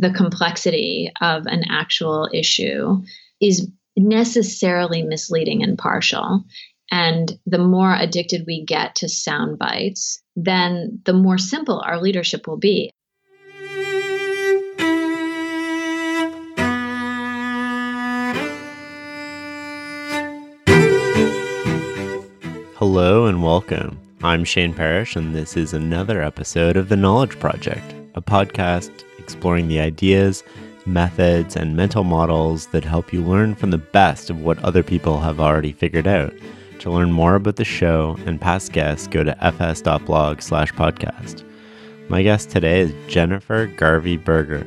[0.00, 3.02] the complexity of an actual issue
[3.38, 3.68] is
[3.98, 6.42] necessarily misleading and partial.
[6.90, 12.46] And the more addicted we get to sound bites, then the more simple our leadership
[12.48, 12.90] will be.
[22.76, 24.00] Hello and welcome.
[24.22, 29.68] I'm Shane Parrish, and this is another episode of The Knowledge Project, a podcast exploring
[29.68, 30.42] the ideas,
[30.86, 35.20] methods, and mental models that help you learn from the best of what other people
[35.20, 36.32] have already figured out.
[36.80, 41.44] To learn more about the show and past guests, go to fs.blog slash podcast.
[42.08, 44.66] My guest today is Jennifer Garvey Berger.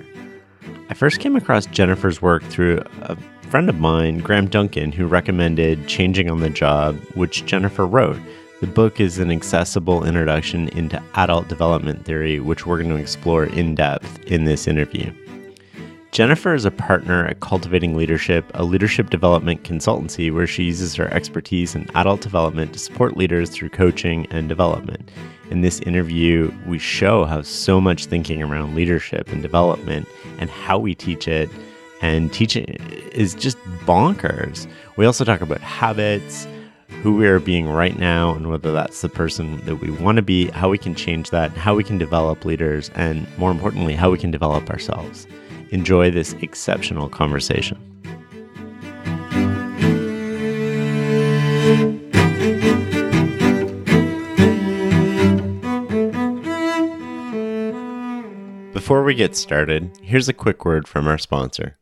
[0.89, 3.17] I first came across Jennifer's work through a
[3.49, 8.19] friend of mine, Graham Duncan, who recommended Changing on the Job, which Jennifer wrote.
[8.63, 13.43] The book is an accessible introduction into adult development theory, which we're going to explore
[13.43, 15.11] in depth in this interview.
[16.13, 21.13] Jennifer is a partner at Cultivating Leadership, a leadership development consultancy where she uses her
[21.13, 25.11] expertise in adult development to support leaders through coaching and development.
[25.51, 30.79] In this interview, we show how so much thinking around leadership and development and how
[30.79, 31.49] we teach it
[32.01, 32.77] and teaching
[33.11, 34.67] is just bonkers.
[34.95, 36.47] We also talk about habits,
[37.03, 40.21] who we are being right now and whether that's the person that we want to
[40.21, 44.09] be, how we can change that, how we can develop leaders, and more importantly, how
[44.09, 45.27] we can develop ourselves.
[45.71, 47.77] Enjoy this exceptional conversation.
[58.71, 61.75] Before we get started, here's a quick word from our sponsor.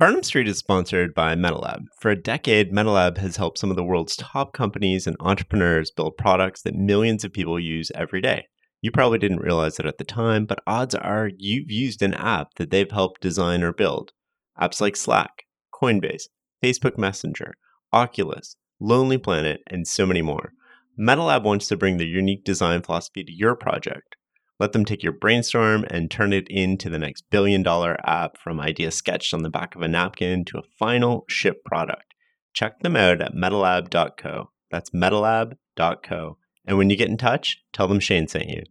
[0.00, 1.86] Farnam Street is sponsored by MetaLab.
[1.98, 6.16] For a decade, MetaLab has helped some of the world's top companies and entrepreneurs build
[6.16, 8.46] products that millions of people use every day.
[8.80, 12.54] You probably didn't realize it at the time, but odds are you've used an app
[12.58, 14.12] that they've helped design or build.
[14.60, 16.28] Apps like Slack, Coinbase,
[16.62, 17.54] Facebook Messenger,
[17.92, 20.52] Oculus, Lonely Planet, and so many more.
[20.96, 24.14] MetaLab wants to bring their unique design philosophy to your project.
[24.58, 28.60] Let them take your brainstorm and turn it into the next billion dollar app from
[28.60, 32.14] idea sketched on the back of a napkin to a final ship product.
[32.52, 34.50] Check them out at metalab.co.
[34.70, 36.38] That's metalab.co.
[36.66, 38.64] And when you get in touch, tell them Shane sent you.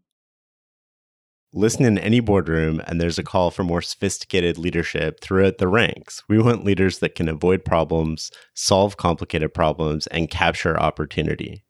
[1.53, 6.21] Listen in any boardroom, and there's a call for more sophisticated leadership throughout the ranks.
[6.27, 11.63] We want leaders that can avoid problems, solve complicated problems, and capture opportunity.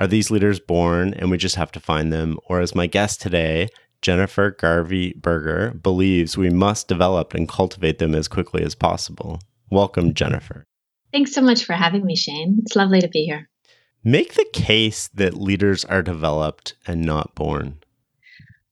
[0.00, 2.38] Are these leaders born and we just have to find them?
[2.48, 3.68] Or, as my guest today,
[4.02, 9.40] Jennifer Garvey Berger, believes we must develop and cultivate them as quickly as possible?
[9.70, 10.64] Welcome, Jennifer.
[11.12, 12.58] Thanks so much for having me, Shane.
[12.62, 13.48] It's lovely to be here.
[14.02, 17.78] Make the case that leaders are developed and not born.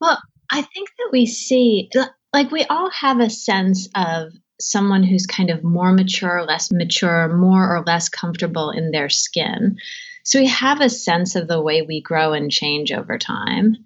[0.00, 1.88] Well, I think that we see,
[2.34, 7.28] like, we all have a sense of someone who's kind of more mature, less mature,
[7.28, 9.78] more or less comfortable in their skin.
[10.24, 13.76] So we have a sense of the way we grow and change over time.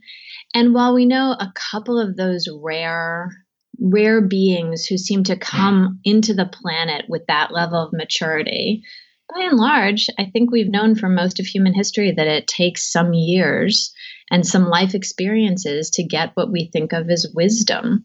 [0.54, 3.30] And while we know a couple of those rare
[3.78, 8.82] rare beings who seem to come into the planet with that level of maturity,
[9.32, 12.91] by and large, I think we've known for most of human history that it takes
[12.91, 13.92] some years
[14.30, 18.04] and some life experiences to get what we think of as wisdom.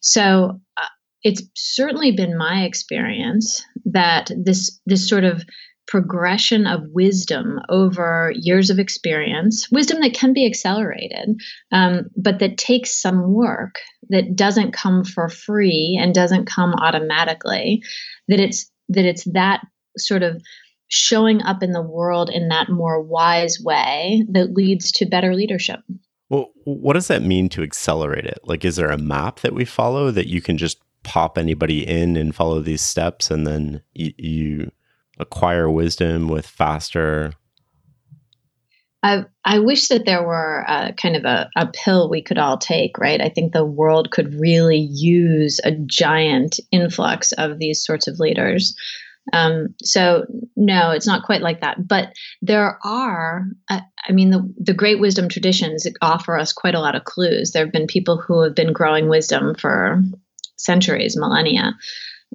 [0.00, 0.86] So uh,
[1.22, 5.44] it's certainly been my experience that this this sort of
[5.86, 11.40] progression of wisdom over years of experience, wisdom that can be accelerated,
[11.72, 13.76] um, but that takes some work,
[14.08, 17.82] that doesn't come for free and doesn't come automatically.
[18.28, 19.62] That it's that it's that
[19.98, 20.40] sort of
[20.88, 25.80] showing up in the world in that more wise way that leads to better leadership.
[26.28, 28.38] Well, what does that mean to accelerate it?
[28.44, 32.16] Like, is there a map that we follow that you can just pop anybody in
[32.16, 34.70] and follow these steps and then you
[35.18, 37.32] acquire wisdom with faster
[39.02, 42.56] I, I wish that there were a, kind of a, a pill we could all
[42.56, 43.20] take, right?
[43.20, 48.76] I think the world could really use a giant influx of these sorts of leaders.
[49.32, 50.24] Um, so
[50.56, 51.86] no, it's not quite like that.
[51.86, 52.12] But
[52.42, 56.96] there are, uh, I mean, the the great wisdom traditions offer us quite a lot
[56.96, 57.52] of clues.
[57.52, 60.02] There have been people who have been growing wisdom for
[60.56, 61.74] centuries, millennia.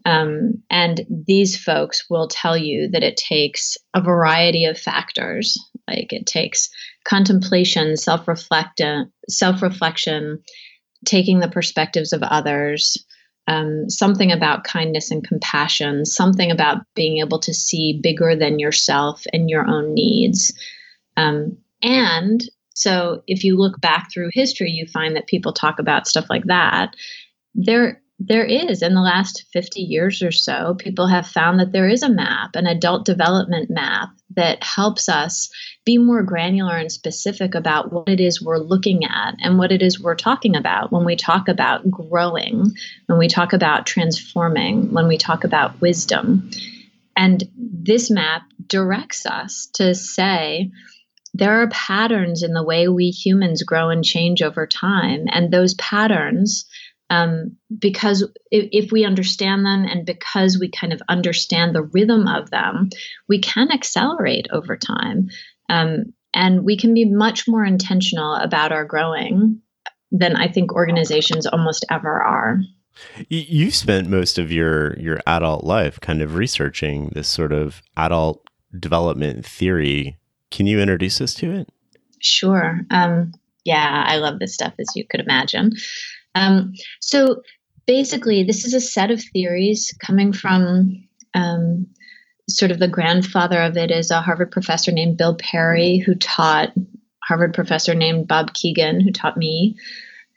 [0.06, 5.58] Um, and these folks will tell you that it takes a variety of factors,
[5.88, 6.70] like it takes
[7.04, 8.82] contemplation, self reflect,
[9.30, 10.42] self reflection,
[11.06, 12.98] taking the perspectives of others,
[13.48, 19.24] um, something about kindness and compassion, something about being able to see bigger than yourself
[19.34, 20.54] and your own needs.
[21.16, 22.42] Um, and
[22.76, 26.44] so, if you look back through history, you find that people talk about stuff like
[26.46, 26.96] that
[27.58, 28.82] there there is.
[28.82, 32.56] In the last 50 years or so people have found that there is a map
[32.56, 35.50] an adult development map that helps us
[35.86, 39.82] be more granular and specific about what it is we're looking at and what it
[39.82, 42.72] is we're talking about when we talk about growing
[43.06, 46.50] when we talk about transforming when we talk about wisdom.
[47.16, 50.72] And this map directs us to say
[51.34, 55.76] there are patterns in the way we humans grow and change over time and those
[55.76, 56.66] patterns
[57.10, 62.28] um, because if, if, we understand them and because we kind of understand the rhythm
[62.28, 62.90] of them,
[63.30, 65.30] we can accelerate over time.
[65.70, 69.62] Um, and we can be much more intentional about our growing
[70.12, 72.60] than I think organizations almost ever are.
[73.30, 78.44] You spent most of your your adult life kind of researching this sort of adult
[78.78, 80.18] development theory.
[80.50, 81.70] Can you introduce us to it?
[82.20, 82.82] Sure.
[82.90, 83.34] Um,
[83.66, 85.74] yeah, I love this stuff, as you could imagine.
[86.38, 87.42] Um, so
[87.86, 91.88] basically, this is a set of theories coming from um,
[92.50, 96.74] sort of the grandfather of it is a Harvard professor named Bill Perry, who taught
[97.24, 99.76] Harvard professor named Bob Kegan, who taught me.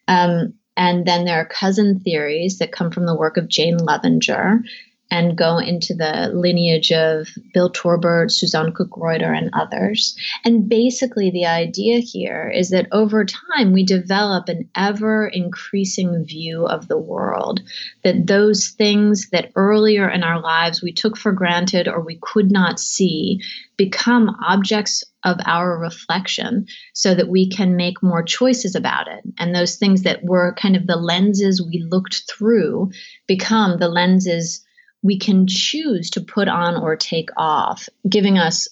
[0.08, 4.62] Um, and then there are cousin theories that come from the work of Jane Loevinger
[5.11, 10.17] and go into the lineage of Bill Torbert, Suzanne Cook-Greuter, and others.
[10.45, 16.67] And basically, the idea here is that over time, we develop an ever increasing view
[16.67, 17.61] of the world.
[18.05, 22.51] That those things that earlier in our lives we took for granted or we could
[22.51, 23.41] not see
[23.77, 29.23] become objects of our reflection so that we can make more choices about it.
[29.39, 32.91] And those things that were kind of the lenses we looked through
[33.27, 34.65] become the lenses
[35.02, 38.69] we can choose to put on or take off, giving us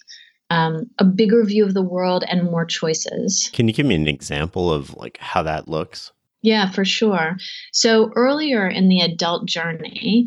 [0.50, 3.50] um, a bigger view of the world and more choices.
[3.52, 6.12] Can you give me an example of like how that looks?
[6.42, 7.36] Yeah, for sure.
[7.72, 10.26] So earlier in the adult journey,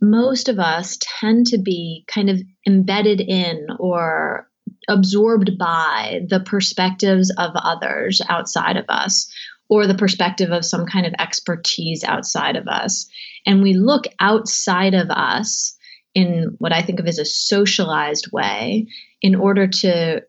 [0.00, 4.48] most of us tend to be kind of embedded in or
[4.88, 9.32] absorbed by the perspectives of others outside of us
[9.72, 13.08] or the perspective of some kind of expertise outside of us.
[13.46, 15.74] And we look outside of us
[16.14, 18.88] in what I think of as a socialized way
[19.22, 20.24] in order to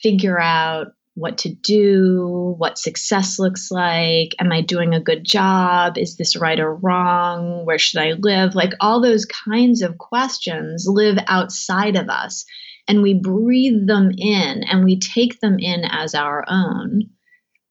[0.00, 4.28] figure out what to do, what success looks like.
[4.38, 5.98] Am I doing a good job?
[5.98, 7.66] Is this right or wrong?
[7.66, 8.54] Where should I live?
[8.54, 12.44] Like all those kinds of questions live outside of us.
[12.86, 17.10] And we breathe them in and we take them in as our own.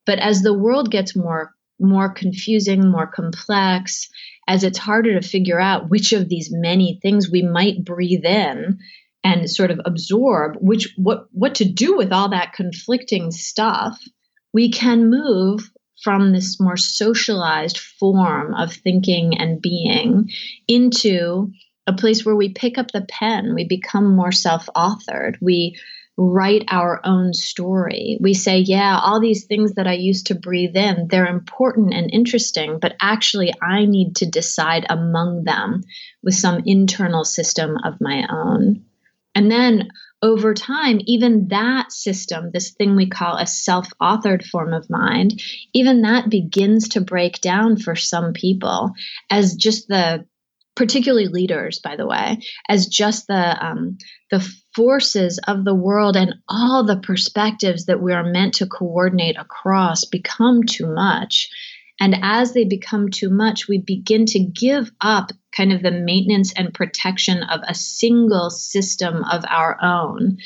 [0.06, 4.10] But as the world gets more more confusing, more complex,
[4.48, 8.80] as it's harder to figure out which of these many things we might breathe in
[9.24, 14.00] and sort of absorb, which what what to do with all that conflicting stuff,
[14.54, 15.70] we can move
[16.04, 20.30] from this more socialized form of thinking and being
[20.68, 21.52] into
[21.88, 25.78] a place where we pick up the pen, we become more self-authored, we
[26.16, 28.18] write our own story.
[28.22, 32.12] We say, yeah, all these things that I used to breathe in, they're important and
[32.14, 35.84] interesting, but actually I need to decide among them
[36.22, 38.86] with some internal system of my own.
[39.34, 39.90] And then
[40.22, 45.42] over time, even that system, this thing we call a self authored form of mind,
[45.74, 48.94] even that begins to break down for some people
[49.30, 50.26] as just the
[50.76, 52.40] particularly leaders, by the way,
[52.70, 53.98] as just the um,
[54.32, 59.38] the forces of the world and all the perspectives that we are meant to coordinate
[59.38, 61.50] across become too much.
[62.00, 66.52] And as they become too much, we begin to give up kind of the maintenance
[66.54, 70.38] and protection of a single system of our own.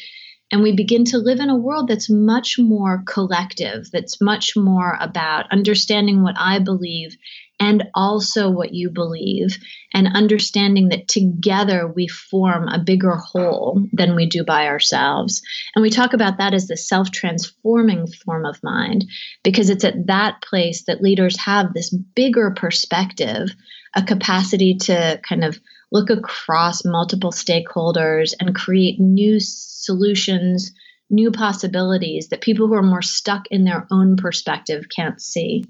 [0.51, 4.97] And we begin to live in a world that's much more collective, that's much more
[4.99, 7.17] about understanding what I believe
[7.59, 9.57] and also what you believe,
[9.93, 15.41] and understanding that together we form a bigger whole than we do by ourselves.
[15.75, 19.05] And we talk about that as the self transforming form of mind,
[19.43, 23.49] because it's at that place that leaders have this bigger perspective,
[23.95, 25.59] a capacity to kind of
[25.91, 30.71] look across multiple stakeholders and create new solutions.
[31.09, 35.63] New possibilities that people who are more stuck in their own perspective can't see.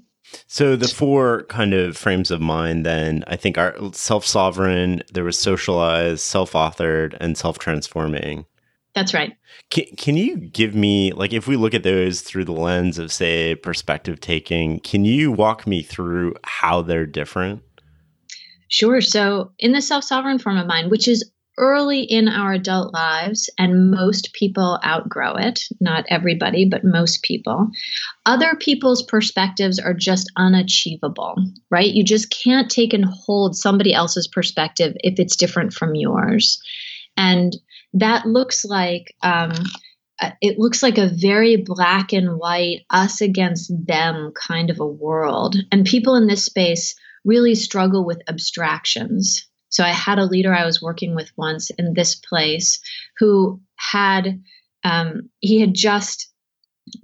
[0.46, 5.38] So the four kind of frames of mind then I think are self-sovereign, there was
[5.38, 8.46] socialized, self-authored and self-transforming.
[8.94, 9.32] That's right.
[9.70, 13.12] Can, can you give me like if we look at those through the lens of
[13.12, 17.62] say perspective taking, can you walk me through how they're different?
[18.68, 19.00] Sure.
[19.00, 23.90] So in the self-sovereign form of mind, which is early in our adult lives, and
[23.90, 25.64] most people outgrow it.
[25.80, 27.68] Not everybody, but most people.
[28.24, 31.36] Other people's perspectives are just unachievable,
[31.70, 31.92] right?
[31.92, 36.62] You just can't take and hold somebody else's perspective if it's different from yours.
[37.16, 37.54] And
[37.94, 39.52] that looks like, um,
[40.20, 44.86] uh, it looks like a very black and white, us against them kind of a
[44.86, 45.56] world.
[45.70, 50.64] And people in this space really struggle with abstractions so I had a leader I
[50.64, 52.80] was working with once in this place
[53.18, 54.40] who had
[54.84, 56.32] um, he had just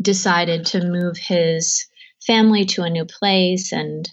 [0.01, 1.87] decided to move his
[2.27, 4.09] family to a new place, and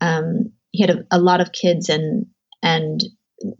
[0.00, 2.26] um, he had a, a lot of kids, and
[2.62, 3.02] and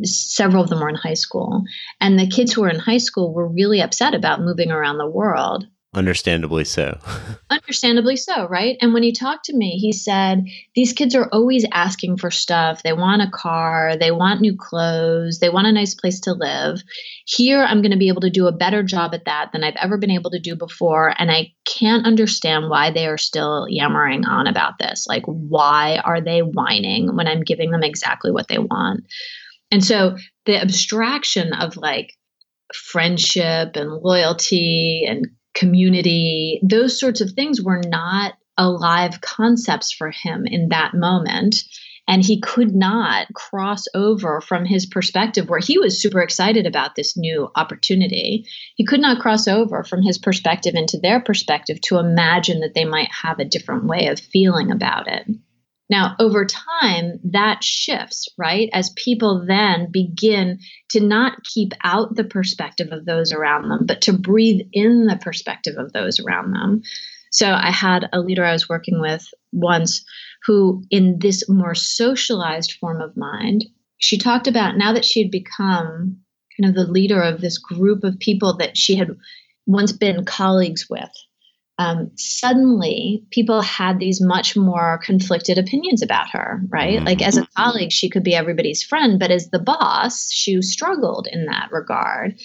[0.05, 1.63] several of them were in high school,
[2.01, 5.11] and the kids who were in high school were really upset about moving around the
[5.11, 6.99] world Understandably so.
[7.51, 8.77] Understandably so, right?
[8.83, 12.83] And when he talked to me, he said, These kids are always asking for stuff.
[12.83, 16.83] They want a car, they want new clothes, they want a nice place to live.
[17.25, 19.77] Here, I'm going to be able to do a better job at that than I've
[19.77, 21.15] ever been able to do before.
[21.19, 25.07] And I can't understand why they are still yammering on about this.
[25.07, 29.05] Like, why are they whining when I'm giving them exactly what they want?
[29.71, 32.13] And so the abstraction of like,
[32.75, 40.47] friendship and loyalty and community, those sorts of things were not alive concepts for him
[40.47, 41.57] in that moment.
[42.09, 46.95] And he could not cross over from his perspective, where he was super excited about
[46.95, 48.47] this new opportunity.
[48.77, 52.85] He could not cross over from his perspective into their perspective to imagine that they
[52.85, 55.27] might have a different way of feeling about it.
[55.89, 58.69] Now, over time, that shifts, right?
[58.73, 60.59] As people then begin
[60.91, 65.17] to not keep out the perspective of those around them, but to breathe in the
[65.17, 66.83] perspective of those around them.
[67.31, 70.05] So I had a leader I was working with once
[70.45, 73.65] who, in this more socialized form of mind,
[73.99, 76.19] she talked about now that she had become
[76.59, 79.11] kind of the leader of this group of people that she had
[79.67, 81.11] once been colleagues with
[81.79, 86.97] um, suddenly people had these much more conflicted opinions about her, right?
[86.97, 87.07] Mm-hmm.
[87.07, 91.29] Like as a colleague, she could be everybody's friend, but as the boss, she struggled
[91.31, 92.39] in that regard.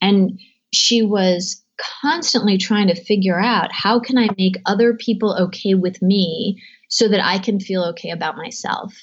[0.00, 0.40] And
[0.72, 1.62] she was
[2.00, 7.08] constantly trying to figure out how can I make other people okay with me so
[7.08, 8.94] that I can feel okay about myself.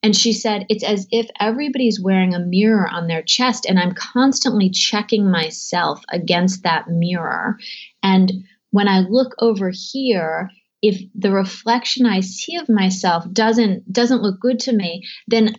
[0.00, 3.94] And she said, it's as if everybody's wearing a mirror on their chest, and I'm
[3.94, 7.58] constantly checking myself against that mirror.
[8.00, 10.50] And when I look over here,
[10.82, 15.56] if the reflection I see of myself doesn't doesn't look good to me, then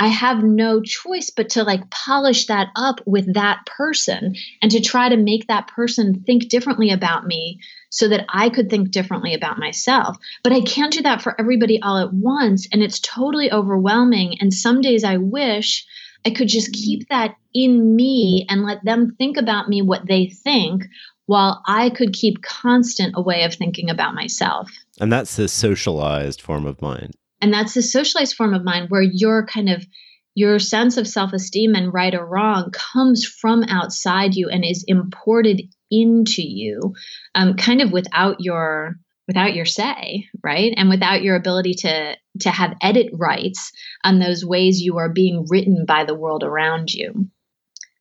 [0.00, 4.80] I have no choice but to like polish that up with that person and to
[4.80, 9.34] try to make that person think differently about me so that I could think differently
[9.34, 10.16] about myself.
[10.42, 12.66] But I can't do that for everybody all at once.
[12.72, 14.38] And it's totally overwhelming.
[14.40, 15.84] And some days I wish
[16.24, 20.28] I could just keep that in me and let them think about me what they
[20.28, 20.86] think
[21.30, 24.68] while I could keep constant a way of thinking about myself.
[25.00, 27.14] And that's the socialized form of mind.
[27.40, 29.86] And that's the socialized form of mind where your kind of
[30.34, 35.62] your sense of self-esteem and right or wrong comes from outside you and is imported
[35.88, 36.94] into you
[37.36, 38.96] um, kind of without your
[39.28, 43.70] without your say right and without your ability to to have edit rights
[44.02, 47.28] on those ways you are being written by the world around you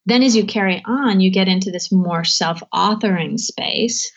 [0.06, 4.12] then, as you carry on, you get into this more self authoring space.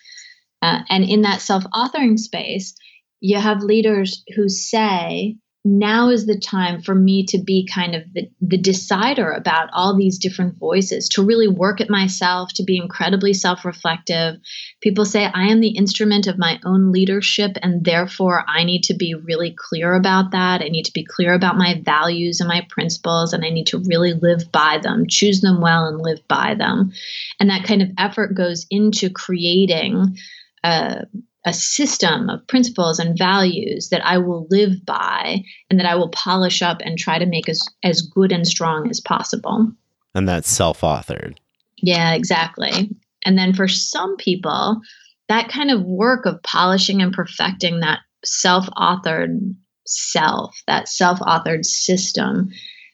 [0.62, 2.74] Uh, and in that self authoring space,
[3.20, 8.02] you have leaders who say, now is the time for me to be kind of
[8.12, 12.76] the, the decider about all these different voices, to really work at myself, to be
[12.76, 14.36] incredibly self reflective.
[14.80, 18.94] People say, I am the instrument of my own leadership, and therefore I need to
[18.94, 20.62] be really clear about that.
[20.62, 23.78] I need to be clear about my values and my principles, and I need to
[23.78, 26.90] really live by them, choose them well, and live by them.
[27.38, 30.16] And that kind of effort goes into creating.
[30.64, 31.02] Uh,
[31.44, 36.10] a system of principles and values that I will live by and that I will
[36.10, 39.72] polish up and try to make as, as good and strong as possible.
[40.14, 41.38] And that's self authored.
[41.78, 42.90] Yeah, exactly.
[43.24, 44.80] And then for some people,
[45.28, 49.54] that kind of work of polishing and perfecting that self authored
[49.86, 52.50] self, that self authored system,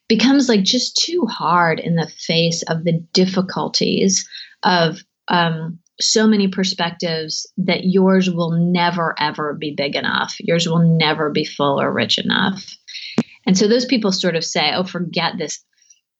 [0.09, 4.27] becomes like just too hard in the face of the difficulties
[4.63, 10.37] of um, so many perspectives that yours will never ever be big enough.
[10.41, 12.65] Yours will never be full or rich enough.
[13.47, 15.65] And so those people sort of say oh forget this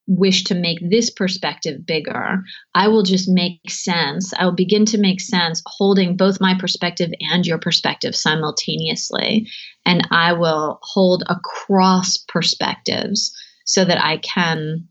[0.09, 2.43] wish to make this perspective bigger.
[2.75, 4.33] I will just make sense.
[4.33, 9.49] I will begin to make sense holding both my perspective and your perspective simultaneously.
[9.85, 13.33] And i will hold across perspectives
[13.65, 14.89] so that i can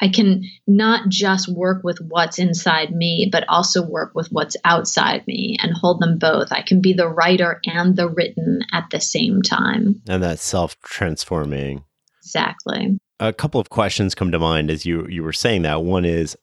[0.00, 5.26] I can not just work with what's inside me, but also work with what's outside
[5.26, 6.52] me and hold them both.
[6.52, 10.02] I can be the writer and the written at the same time.
[10.08, 11.84] And that's self transforming.
[12.22, 12.98] Exactly.
[13.18, 15.82] A couple of questions come to mind as you you were saying that.
[15.82, 16.36] One is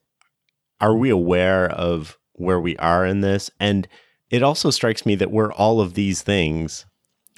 [0.80, 3.50] are we aware of where we are in this?
[3.60, 3.88] And
[4.30, 6.86] it also strikes me that we're all of these things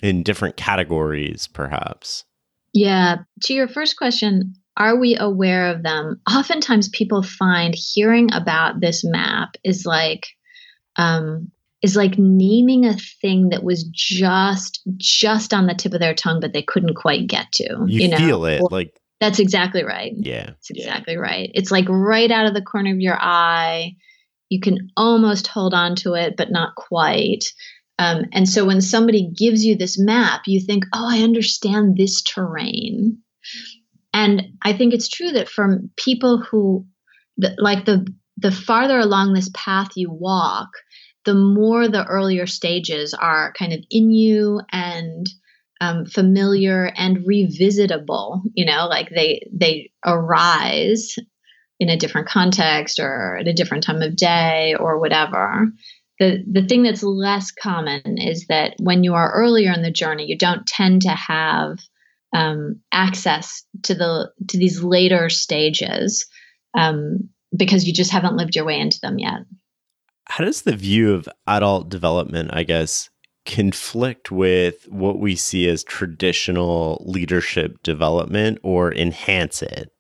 [0.04, 2.26] in different categories, perhaps.
[2.74, 3.18] Yeah.
[3.44, 6.22] To your first question, are we aware of them?
[6.30, 10.28] Oftentimes, people find hearing about this map is like,
[10.96, 16.16] um, is like naming a thing that was just just on the tip of their
[16.16, 17.86] tongue, but they couldn't quite get to.
[17.88, 18.18] You, you know?
[18.18, 20.14] feel it, Well, like That's exactly right.
[20.16, 21.52] yeah, That's exactly right.
[21.54, 23.96] It's like right out of the corner of your eye.
[24.50, 27.54] You can almost hold on to it, but not quite.
[28.00, 32.22] Um, and so when somebody gives you this map, you think, oh, I understand this
[32.22, 33.20] terrain.
[34.14, 36.86] And I think it's true that for people who,
[37.58, 40.70] like the the farther along this path you walk,
[41.26, 45.28] the more the earlier stages are kind of in you and
[45.82, 48.42] um, familiar and revisitable.
[48.54, 51.16] You know, like they they arise
[51.80, 55.68] in a different context or at a different time of day or whatever.
[56.20, 60.26] The the thing that's less common is that when you are earlier in the journey,
[60.26, 61.78] you don't tend to have
[62.34, 66.26] um, access to the to these later stages
[66.78, 69.42] um, because you just haven't lived your way into them yet.
[70.26, 73.10] how does the view of adult development, I guess,
[73.46, 79.92] conflict with what we see as traditional leadership development or enhance it?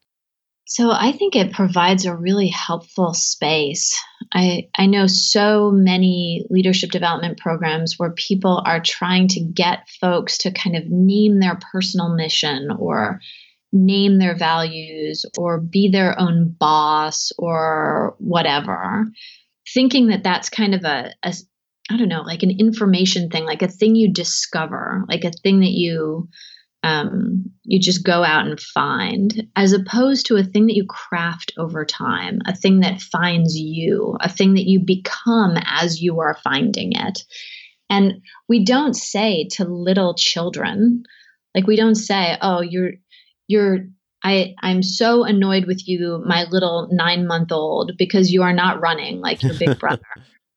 [0.71, 3.99] So I think it provides a really helpful space.
[4.31, 10.37] I I know so many leadership development programs where people are trying to get folks
[10.39, 13.19] to kind of name their personal mission or
[13.73, 19.05] name their values or be their own boss or whatever
[19.73, 21.33] thinking that that's kind of a, a
[21.91, 25.61] I don't know, like an information thing, like a thing you discover, like a thing
[25.61, 26.29] that you
[26.83, 31.51] um, you just go out and find, as opposed to a thing that you craft
[31.57, 36.37] over time, a thing that finds you, a thing that you become as you are
[36.43, 37.23] finding it.
[37.89, 41.03] And we don't say to little children,
[41.53, 42.91] like we don't say, "Oh, you're
[43.47, 43.79] you're
[44.23, 49.41] I I'm so annoyed with you, my little 9-month-old because you are not running like
[49.43, 50.05] your big brother."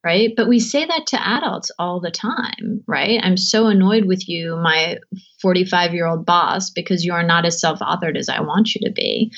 [0.04, 0.32] Right?
[0.36, 3.20] But we say that to adults all the time, right?
[3.22, 4.98] I'm so annoyed with you, my
[5.40, 8.86] 45 year old boss, because you are not as self authored as I want you
[8.86, 9.32] to be,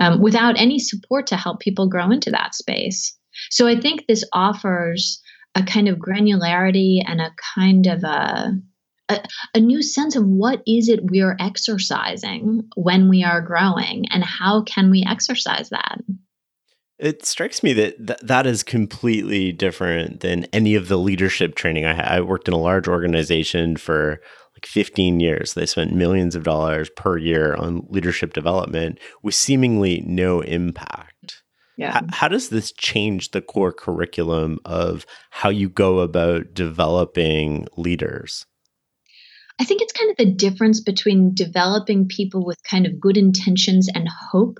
[0.00, 3.16] um, without any support to help people grow into that space.
[3.50, 5.20] So I think this offers
[5.54, 8.52] a kind of granularity and a kind of a
[9.08, 9.20] a,
[9.54, 14.62] a, new sense of what is it we're exercising when we are growing and how
[14.62, 15.98] can we exercise that
[17.00, 21.86] It strikes me that th- that is completely different than any of the leadership training
[21.86, 22.04] I had.
[22.06, 24.20] I worked in a large organization for
[24.54, 25.54] like 15 years.
[25.54, 31.42] They spent millions of dollars per year on leadership development with seemingly no impact.
[31.78, 37.66] yeah H- how does this change the core curriculum of how you go about developing
[37.78, 38.44] leaders?
[39.58, 43.88] I think it's kind of the difference between developing people with kind of good intentions
[43.94, 44.58] and hope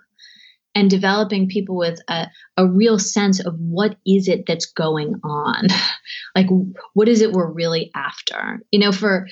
[0.75, 5.67] and developing people with a, a real sense of what is it that's going on?
[6.37, 6.47] Like
[6.95, 8.61] what is it we're really after?
[8.71, 9.27] You know for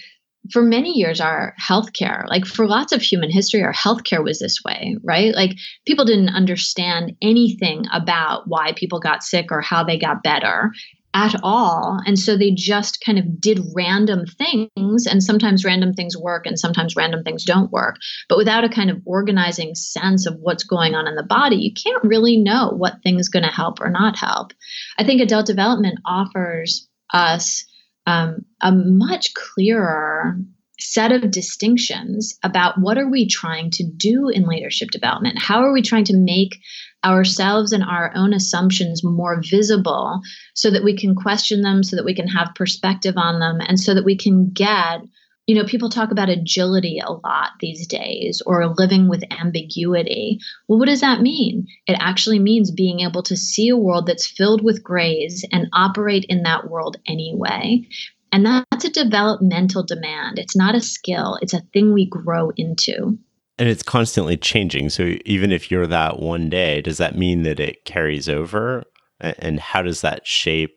[0.52, 4.58] for many years our healthcare like for lots of human history our healthcare was this
[4.64, 5.34] way right?
[5.34, 5.52] Like
[5.86, 10.72] people didn't understand anything about why people got sick or how they got better
[11.18, 11.98] at all.
[12.06, 16.56] And so they just kind of did random things and sometimes random things work and
[16.56, 17.96] sometimes random things don't work.
[18.28, 21.72] But without a kind of organizing sense of what's going on in the body you
[21.74, 24.52] can't really know what thing's going to help or not help.
[24.96, 27.64] I think adult development offers us
[28.06, 30.36] um, a much clearer
[30.78, 35.36] set of distinctions about what are we trying to do in leadership development?
[35.36, 36.60] How are we trying to make
[37.04, 40.20] ourselves and our own assumptions more visible
[40.54, 43.78] so that we can question them so that we can have perspective on them and
[43.78, 45.00] so that we can get
[45.46, 50.38] you know people talk about agility a lot these days or living with ambiguity.
[50.66, 51.66] Well what does that mean?
[51.86, 56.26] It actually means being able to see a world that's filled with grays and operate
[56.28, 57.86] in that world anyway.
[58.30, 60.38] And that's a developmental demand.
[60.38, 61.38] It's not a skill.
[61.40, 63.18] It's a thing we grow into
[63.58, 64.90] And it's constantly changing.
[64.90, 68.84] So even if you're that one day, does that mean that it carries over?
[69.20, 70.76] And how does that shape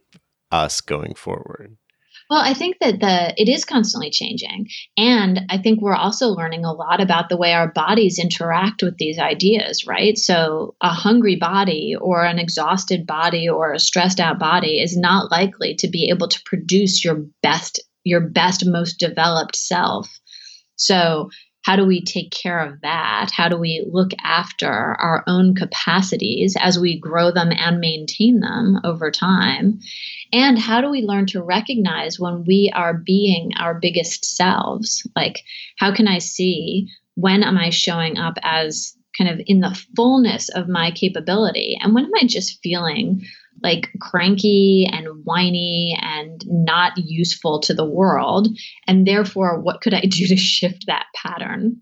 [0.51, 1.77] us going forward?
[2.31, 4.67] Well, I think that the it is constantly changing.
[4.95, 8.97] And I think we're also learning a lot about the way our bodies interact with
[8.97, 10.17] these ideas, right?
[10.17, 15.29] So a hungry body or an exhausted body or a stressed out body is not
[15.29, 20.09] likely to be able to produce your best your best most developed self.
[20.77, 21.29] So
[21.63, 23.29] how do we take care of that?
[23.31, 28.79] How do we look after our own capacities as we grow them and maintain them
[28.83, 29.79] over time?
[30.33, 35.07] And how do we learn to recognize when we are being our biggest selves?
[35.15, 35.41] Like,
[35.77, 40.49] how can I see when am I showing up as kind of in the fullness
[40.49, 41.77] of my capability?
[41.79, 43.23] And when am I just feeling
[43.63, 48.47] like cranky and whiny and not useful to the world.
[48.87, 51.77] And therefore, what could I do to shift that pattern?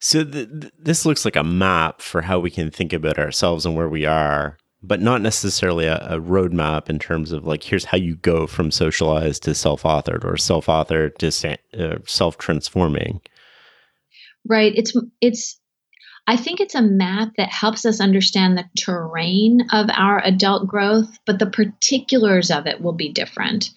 [0.00, 3.66] So, th- th- this looks like a map for how we can think about ourselves
[3.66, 7.84] and where we are, but not necessarily a, a roadmap in terms of like, here's
[7.84, 13.20] how you go from socialized to self authored or self authored to uh, self transforming.
[14.46, 14.72] Right.
[14.76, 15.60] It's, it's,
[16.28, 21.18] I think it's a map that helps us understand the terrain of our adult growth,
[21.24, 23.70] but the particulars of it will be different.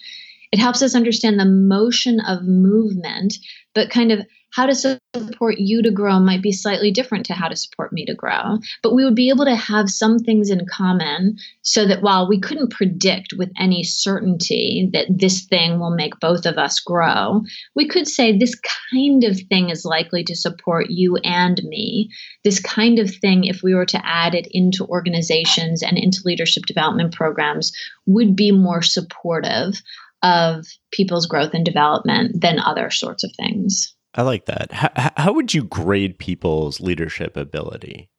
[0.51, 3.37] It helps us understand the motion of movement,
[3.73, 7.47] but kind of how to support you to grow might be slightly different to how
[7.47, 8.57] to support me to grow.
[8.83, 12.39] But we would be able to have some things in common so that while we
[12.39, 17.41] couldn't predict with any certainty that this thing will make both of us grow,
[17.75, 18.59] we could say this
[18.93, 22.09] kind of thing is likely to support you and me.
[22.43, 26.63] This kind of thing, if we were to add it into organizations and into leadership
[26.65, 27.71] development programs,
[28.05, 29.81] would be more supportive
[30.23, 33.95] of people's growth and development than other sorts of things.
[34.13, 34.71] I like that.
[34.71, 38.09] How, how would you grade people's leadership ability?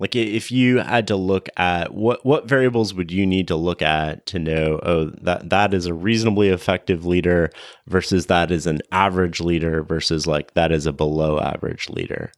[0.00, 3.82] Like if you had to look at what what variables would you need to look
[3.82, 7.50] at to know oh that that is a reasonably effective leader
[7.86, 12.32] versus that is an average leader versus like that is a below average leader.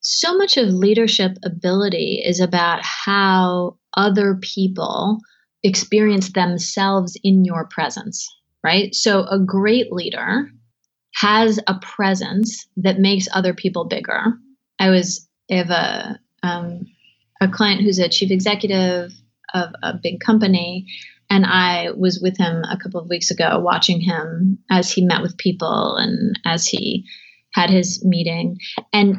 [0.00, 5.18] So much of leadership ability is about how other people
[5.62, 8.26] experience themselves in your presence,
[8.64, 8.94] right?
[8.94, 10.50] So a great leader
[11.14, 14.34] has a presence that makes other people bigger.
[14.78, 16.86] I was I have a um,
[17.40, 19.12] a client who's a chief executive
[19.52, 20.86] of a big company,
[21.28, 25.22] and I was with him a couple of weeks ago, watching him as he met
[25.22, 27.04] with people and as he
[27.52, 28.58] had his meeting,
[28.92, 29.16] and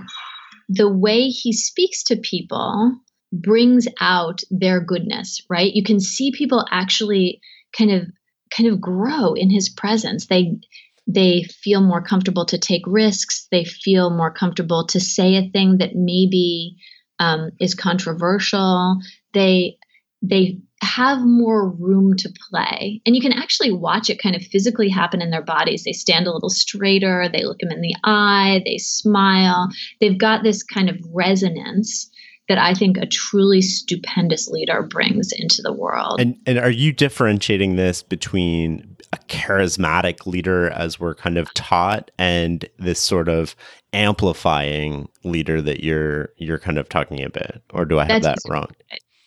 [0.69, 2.95] the way he speaks to people
[3.33, 5.43] brings out their goodness.
[5.49, 5.73] Right?
[5.73, 7.41] You can see people actually
[7.77, 8.07] kind of
[8.55, 10.27] kind of grow in his presence.
[10.27, 10.59] They
[11.07, 13.47] they feel more comfortable to take risks.
[13.51, 16.77] They feel more comfortable to say a thing that maybe
[17.19, 18.97] um, is controversial.
[19.33, 19.77] They
[20.23, 24.89] they have more room to play, and you can actually watch it kind of physically
[24.89, 25.83] happen in their bodies.
[25.83, 27.27] They stand a little straighter.
[27.31, 28.61] They look them in the eye.
[28.65, 29.69] They smile.
[29.99, 32.10] They've got this kind of resonance
[32.51, 36.19] that I think a truly stupendous leader brings into the world.
[36.19, 42.11] And and are you differentiating this between a charismatic leader as we're kind of taught
[42.19, 43.55] and this sort of
[43.93, 48.51] amplifying leader that you're you're kind of talking about or do I have That's that
[48.51, 48.67] wrong?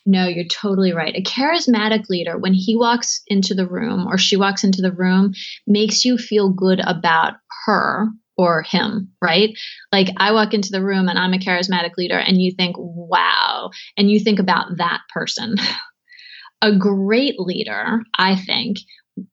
[0.04, 1.16] No, you're totally right.
[1.16, 5.32] A charismatic leader, when he walks into the room or she walks into the room,
[5.66, 9.50] makes you feel good about her or him, right?
[9.92, 13.70] Like I walk into the room and I'm a charismatic leader and you think, wow,
[13.96, 15.56] and you think about that person.
[16.62, 18.78] a great leader, I think,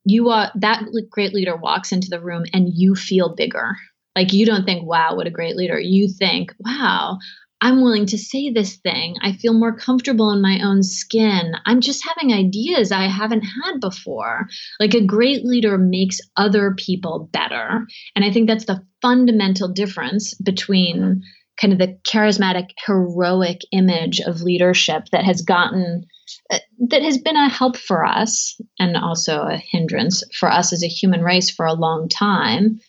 [0.06, 3.76] you are that great leader walks into the room and you feel bigger.
[4.16, 5.80] Like you don't think, wow, what a great leader.
[5.80, 7.18] You think, wow,
[7.62, 9.16] I'm willing to say this thing.
[9.22, 11.54] I feel more comfortable in my own skin.
[11.66, 14.48] I'm just having ideas I haven't had before.
[14.80, 17.86] Like a great leader makes other people better.
[18.16, 21.22] And I think that's the fundamental difference between
[21.60, 26.06] kind of the charismatic, heroic image of leadership that has gotten,
[26.50, 26.58] uh,
[26.90, 30.88] that has been a help for us and also a hindrance for us as a
[30.88, 32.80] human race for a long time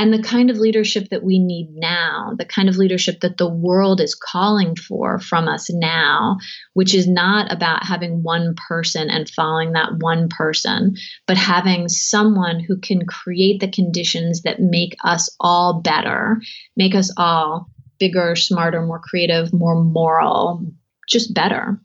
[0.00, 3.46] and the kind of leadership that we need now, the kind of leadership that the
[3.46, 6.38] world is calling for from us now,
[6.72, 10.94] which is not about having one person and following that one person,
[11.26, 16.40] but having someone who can create the conditions that make us all better,
[16.78, 20.64] make us all bigger, smarter, more creative, more moral,
[21.10, 21.78] just better.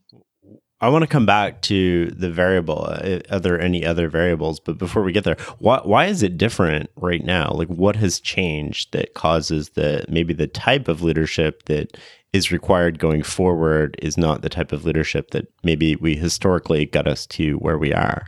[0.82, 2.86] I want to come back to the variable.
[2.86, 4.60] Uh, are there any other variables?
[4.60, 7.52] But before we get there, why why is it different right now?
[7.52, 11.98] Like, what has changed that causes the maybe the type of leadership that
[12.34, 17.08] is required going forward is not the type of leadership that maybe we historically got
[17.08, 18.28] us to where we are?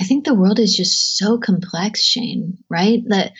[0.00, 3.00] I think the world is just so complex, Shane, right?
[3.08, 3.32] That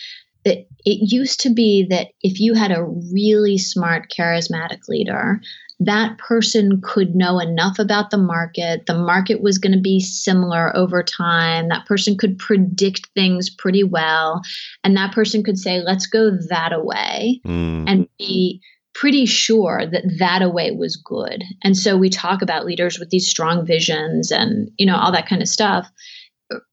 [0.45, 5.41] that it used to be that if you had a really smart, charismatic leader,
[5.81, 8.87] that person could know enough about the market.
[8.87, 11.69] The market was going to be similar over time.
[11.69, 14.43] That person could predict things pretty well.
[14.83, 17.85] And that person could say, let's go that away mm.
[17.87, 18.61] and be
[18.93, 21.45] pretty sure that that away was good.
[21.63, 25.29] And so we talk about leaders with these strong visions and, you know, all that
[25.29, 25.89] kind of stuff.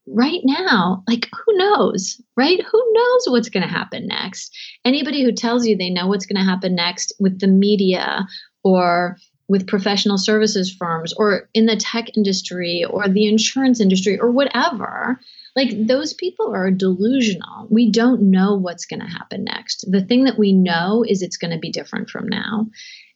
[0.08, 2.60] Right now, like who knows, right?
[2.60, 4.56] Who knows what's going to happen next?
[4.84, 8.26] Anybody who tells you they know what's going to happen next with the media
[8.66, 9.16] or
[9.48, 15.20] with professional services firms or in the tech industry or the insurance industry or whatever
[15.54, 17.66] like those people are delusional.
[17.70, 19.86] We don't know what's going to happen next.
[19.90, 22.66] The thing that we know is it's going to be different from now.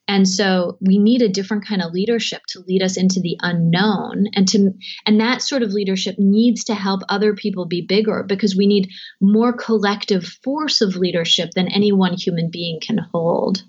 [0.09, 4.27] And so we need a different kind of leadership to lead us into the unknown
[4.35, 4.73] and to
[5.07, 8.89] and that sort of leadership needs to help other people be bigger because we need
[9.21, 13.63] more collective force of leadership than any one human being can hold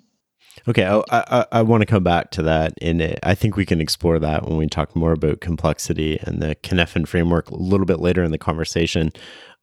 [0.67, 3.81] Okay, I, I, I want to come back to that, and I think we can
[3.81, 7.99] explore that when we talk more about complexity and the Cynefin framework a little bit
[7.99, 9.11] later in the conversation.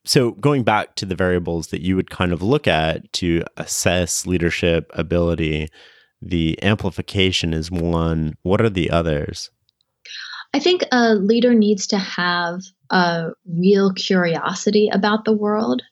[0.04, 4.26] So, going back to the variables that you would kind of look at to assess
[4.26, 5.68] leadership ability,
[6.20, 8.34] the amplification is one.
[8.42, 9.50] What are the others?
[10.54, 15.82] I think a leader needs to have a real curiosity about the world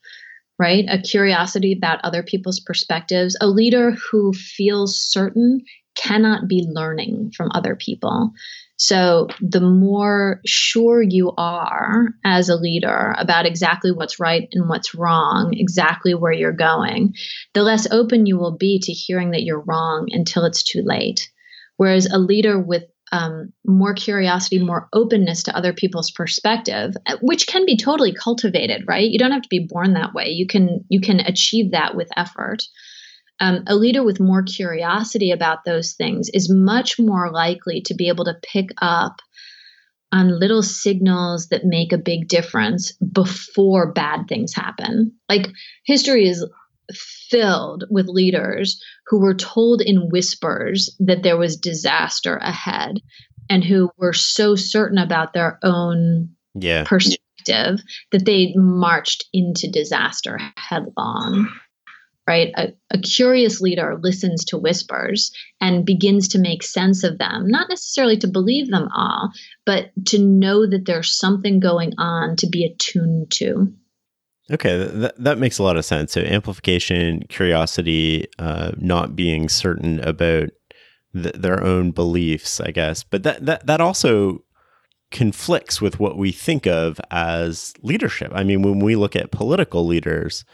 [0.58, 0.84] right?
[0.88, 3.36] A curiosity about other people's perspectives.
[3.40, 5.62] A leader who feels certain
[5.96, 8.32] cannot be learning from other people.
[8.78, 14.94] So, the more sure you are as a leader about exactly what's right and what's
[14.94, 17.14] wrong, exactly where you're going,
[17.54, 21.30] the less open you will be to hearing that you're wrong until it's too late.
[21.78, 27.46] Whereas a leader with um, more curiosity, more openness to other people's perspective, uh, which
[27.46, 29.08] can be totally cultivated, right?
[29.08, 30.28] You don't have to be born that way.
[30.28, 32.62] You can you can achieve that with effort.
[33.38, 38.08] Um, a leader with more curiosity about those things is much more likely to be
[38.08, 39.20] able to pick up
[40.10, 45.12] on little signals that make a big difference before bad things happen.
[45.28, 45.48] Like
[45.84, 46.46] history is
[46.92, 53.00] filled with leaders who were told in whispers that there was disaster ahead
[53.48, 56.84] and who were so certain about their own yeah.
[56.84, 57.80] perspective
[58.12, 61.48] that they marched into disaster headlong.
[62.28, 62.52] Right?
[62.56, 67.68] A, a curious leader listens to whispers and begins to make sense of them, not
[67.68, 69.30] necessarily to believe them all,
[69.64, 73.72] but to know that there's something going on to be attuned to.
[74.50, 76.12] Okay, that, that makes a lot of sense.
[76.12, 80.50] So, amplification, curiosity, uh, not being certain about
[81.14, 83.02] th- their own beliefs, I guess.
[83.02, 84.44] But that, that, that also
[85.10, 88.30] conflicts with what we think of as leadership.
[88.34, 90.44] I mean, when we look at political leaders,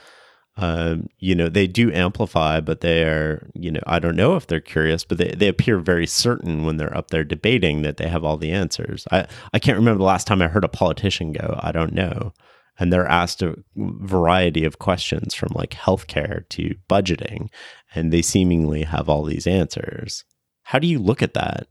[0.57, 4.47] um, you know, they do amplify, but they are, you know, I don't know if
[4.47, 8.09] they're curious, but they, they appear very certain when they're up there debating that they
[8.09, 9.07] have all the answers.
[9.11, 12.33] I, I can't remember the last time I heard a politician go, I don't know
[12.79, 17.49] and they're asked a variety of questions from like healthcare to budgeting
[17.95, 20.25] and they seemingly have all these answers.
[20.65, 21.67] How do you look at that?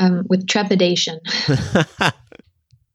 [0.00, 1.20] Um, with trepidation.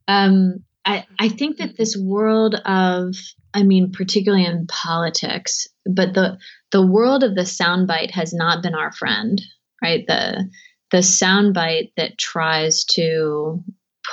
[0.07, 3.15] Um, I, I think that this world of
[3.53, 6.37] i mean particularly in politics but the
[6.71, 9.39] the world of the soundbite has not been our friend
[9.81, 10.05] right?
[10.07, 10.49] The
[10.91, 13.63] the soundbite that tries to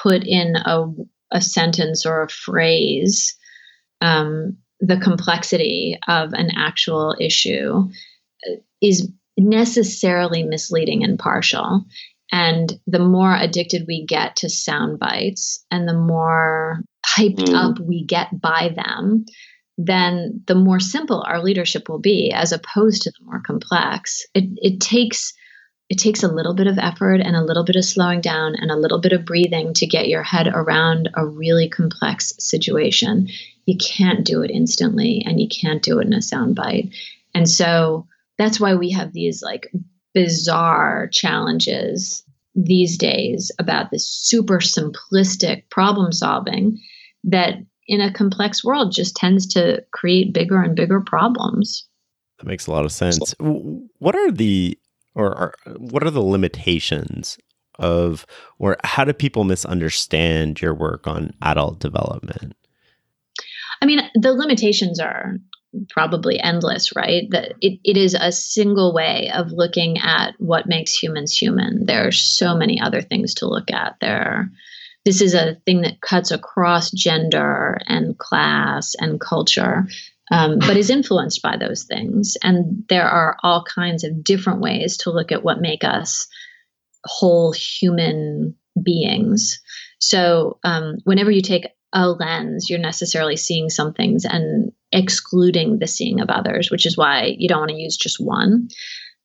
[0.02, 0.86] put in a
[1.32, 3.36] a sentence or a phrase
[4.00, 7.88] um, the complexity of an actual issue
[8.48, 11.84] uh, is necessarily misleading and partial.
[12.30, 17.54] And the more addicted we get to sound bites and the more hyped mm.
[17.54, 19.24] up we get by them,
[19.78, 24.26] then the more simple our leadership will be as opposed to the more complex.
[24.34, 25.32] It, it takes
[25.88, 28.70] it takes a little bit of effort and a little bit of slowing down and
[28.70, 33.28] a little bit of breathing to get your head around a really complex situation.
[33.64, 36.94] You can't do it instantly and you can't do it in a soundbite.
[37.34, 39.72] And so that's why we have these like
[40.14, 42.22] bizarre challenges
[42.54, 46.80] these days about this super simplistic problem solving
[47.24, 47.54] that
[47.86, 51.88] in a complex world just tends to create bigger and bigger problems.
[52.38, 53.34] That makes a lot of sense.
[53.38, 54.78] What are the
[55.18, 57.36] or are, what are the limitations
[57.78, 58.24] of
[58.58, 62.56] or how do people misunderstand your work on adult development?
[63.82, 65.36] I mean the limitations are
[65.90, 67.24] probably endless right?
[67.30, 71.84] That it, it is a single way of looking at what makes humans human.
[71.84, 74.50] There are so many other things to look at there.
[75.04, 79.86] This is a thing that cuts across gender and class and culture
[80.30, 82.36] um, but is influenced by those things.
[82.42, 86.26] And there are all kinds of different ways to look at what make us
[87.04, 89.60] whole human beings.
[90.00, 95.86] So um, whenever you take a lens, you're necessarily seeing some things and excluding the
[95.86, 98.68] seeing of others, which is why you don't want to use just one.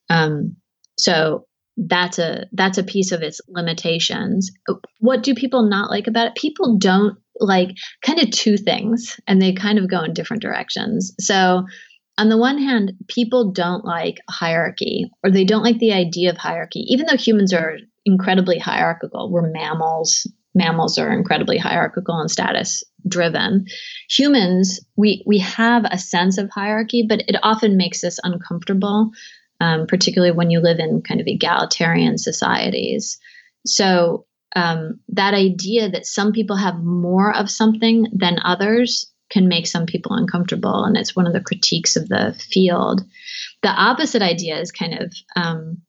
[0.10, 0.56] Um,
[0.98, 4.52] so that's a that's a piece of its limitations.
[5.00, 6.36] What do people not like about it?
[6.36, 7.70] People don't like
[8.06, 11.14] kind of two things and they kind of go in different directions.
[11.20, 11.66] So,
[12.20, 16.38] on the one hand, people don't like hierarchy or they don't like the idea of
[16.38, 19.32] hierarchy, even though humans are incredibly hierarchical.
[19.32, 20.28] We're mammals.
[20.54, 23.66] Mammals are incredibly hierarchical and status driven.
[24.10, 29.10] Humans, we we have a sense of hierarchy, but it often makes us uncomfortable,
[29.60, 33.18] um, particularly when you live in kind of egalitarian societies.
[33.66, 39.66] So um, that idea that some people have more of something than others can make
[39.66, 40.84] some people uncomfortable.
[40.84, 43.02] And it's one of the critiques of the field.
[43.64, 45.82] The opposite idea is kind of um,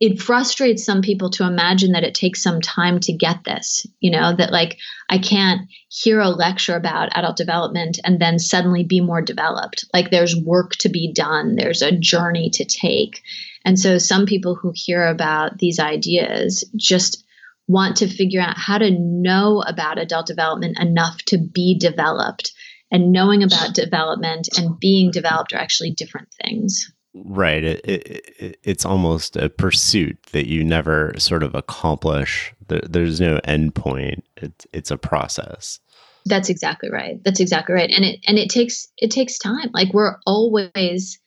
[0.00, 4.10] it frustrates some people to imagine that it takes some time to get this you
[4.10, 9.00] know that like i can't hear a lecture about adult development and then suddenly be
[9.00, 13.22] more developed like there's work to be done there's a journey to take
[13.64, 17.24] and so some people who hear about these ideas just
[17.70, 22.52] want to figure out how to know about adult development enough to be developed.
[22.90, 26.92] And knowing about development and being developed are actually different things.
[27.14, 27.64] Right.
[27.64, 32.54] It, it, it's almost a pursuit that you never sort of accomplish.
[32.68, 34.24] There, there's no end point.
[34.36, 35.80] It, it's a process.
[36.26, 37.22] That's exactly right.
[37.24, 37.90] That's exactly right.
[37.90, 39.70] And it and it takes it takes time.
[39.72, 41.18] Like we're always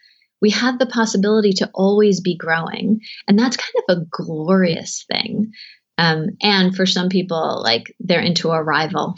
[0.42, 3.00] we have the possibility to always be growing.
[3.28, 5.52] And that's kind of a glorious thing.
[5.98, 9.16] Um, and for some people, like they're into a rival.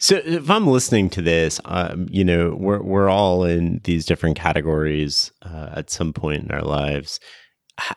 [0.00, 4.36] So if I'm listening to this, um, you know, we're we're all in these different
[4.36, 7.20] categories uh, at some point in our lives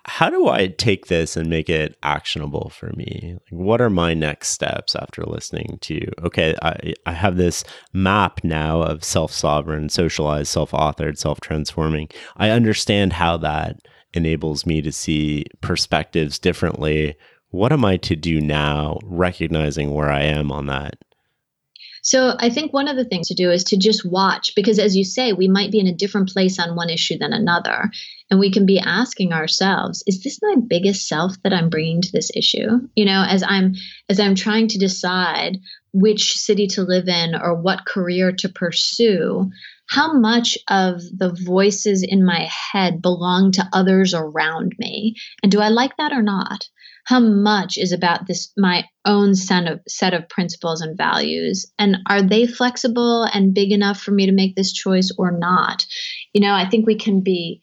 [0.05, 3.35] how do I take this and make it actionable for me?
[3.35, 6.07] Like, what are my next steps after listening to?
[6.23, 12.09] Okay, I, I have this map now of self sovereign, socialized, self authored, self transforming.
[12.37, 13.77] I understand how that
[14.13, 17.15] enables me to see perspectives differently.
[17.49, 20.95] What am I to do now, recognizing where I am on that
[22.03, 24.93] so I think one of the things to do is to just watch because as
[24.93, 27.89] you say, we might be in a different place on one issue than another.
[28.29, 32.11] And we can be asking ourselves, is this my biggest self that I'm bringing to
[32.11, 32.81] this issue?
[32.95, 33.75] You know, as I'm
[34.09, 35.59] as I'm trying to decide
[35.93, 39.49] which city to live in or what career to pursue,
[39.87, 45.15] how much of the voices in my head belong to others around me?
[45.41, 46.67] And do I like that or not?
[47.05, 51.71] How much is about this my own set of set of principles and values?
[51.77, 55.85] And are they flexible and big enough for me to make this choice or not?
[56.33, 57.61] You know i think we can be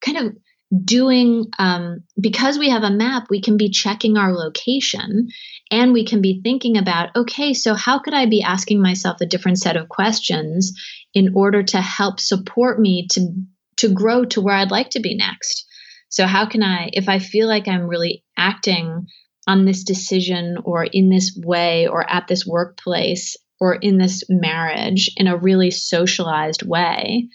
[0.00, 0.36] kind of
[0.84, 5.28] doing um, because we have a map we can be checking our location
[5.70, 9.26] and we can be thinking about okay so how could i be asking myself a
[9.26, 10.72] different set of questions
[11.14, 13.32] in order to help support me to
[13.76, 15.66] to grow to where i'd like to be next
[16.08, 19.06] so, how can I, if I feel like I'm really acting
[19.46, 25.10] on this decision or in this way or at this workplace or in this marriage
[25.16, 27.28] in a really socialized way,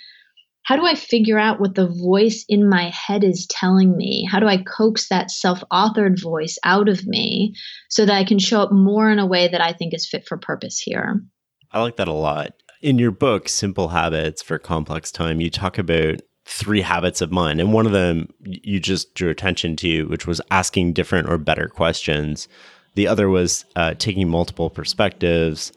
[0.63, 4.25] how do I figure out what the voice in my head is telling me?
[4.29, 7.53] How do I coax that self authored voice out of me
[7.89, 10.25] so that I can show up more in a way that I think is fit
[10.25, 11.21] for purpose here?
[11.71, 12.53] I like that a lot.
[12.81, 17.59] In your book, Simple Habits for Complex Time, you talk about three habits of mine.
[17.59, 21.67] And one of them you just drew attention to, which was asking different or better
[21.67, 22.47] questions.
[22.95, 25.71] The other was uh, taking multiple perspectives.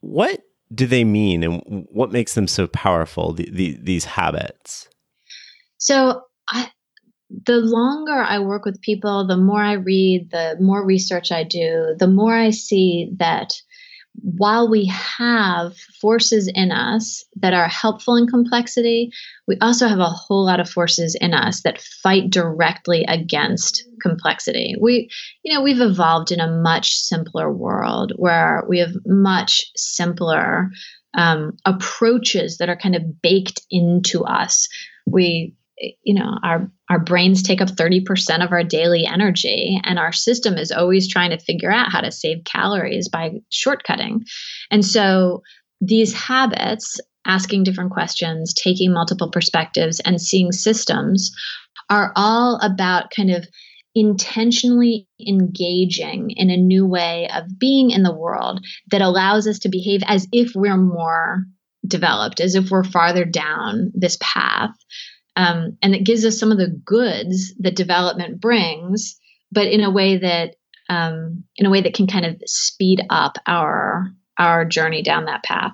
[0.00, 0.42] What
[0.74, 4.88] do they mean and what makes them so powerful, the, the, these habits?
[5.78, 6.70] So, I,
[7.46, 11.94] the longer I work with people, the more I read, the more research I do,
[11.98, 13.52] the more I see that
[14.22, 19.10] while we have forces in us that are helpful in complexity,
[19.46, 24.74] we also have a whole lot of forces in us that fight directly against complexity.
[24.80, 25.10] We,
[25.42, 30.70] you know, we've evolved in a much simpler world where we have much simpler
[31.16, 34.68] um, approaches that are kind of baked into us.
[35.06, 40.12] We you know our our brains take up 30% of our daily energy and our
[40.12, 44.20] system is always trying to figure out how to save calories by shortcutting
[44.70, 45.42] and so
[45.80, 51.32] these habits asking different questions taking multiple perspectives and seeing systems
[51.90, 53.46] are all about kind of
[53.96, 58.60] intentionally engaging in a new way of being in the world
[58.90, 61.44] that allows us to behave as if we're more
[61.86, 64.70] developed, as if we're farther down this path.
[65.36, 69.18] Um, and it gives us some of the goods that development brings,
[69.52, 70.56] but in a way that
[70.88, 75.42] um, in a way that can kind of speed up our our journey down that
[75.42, 75.72] path.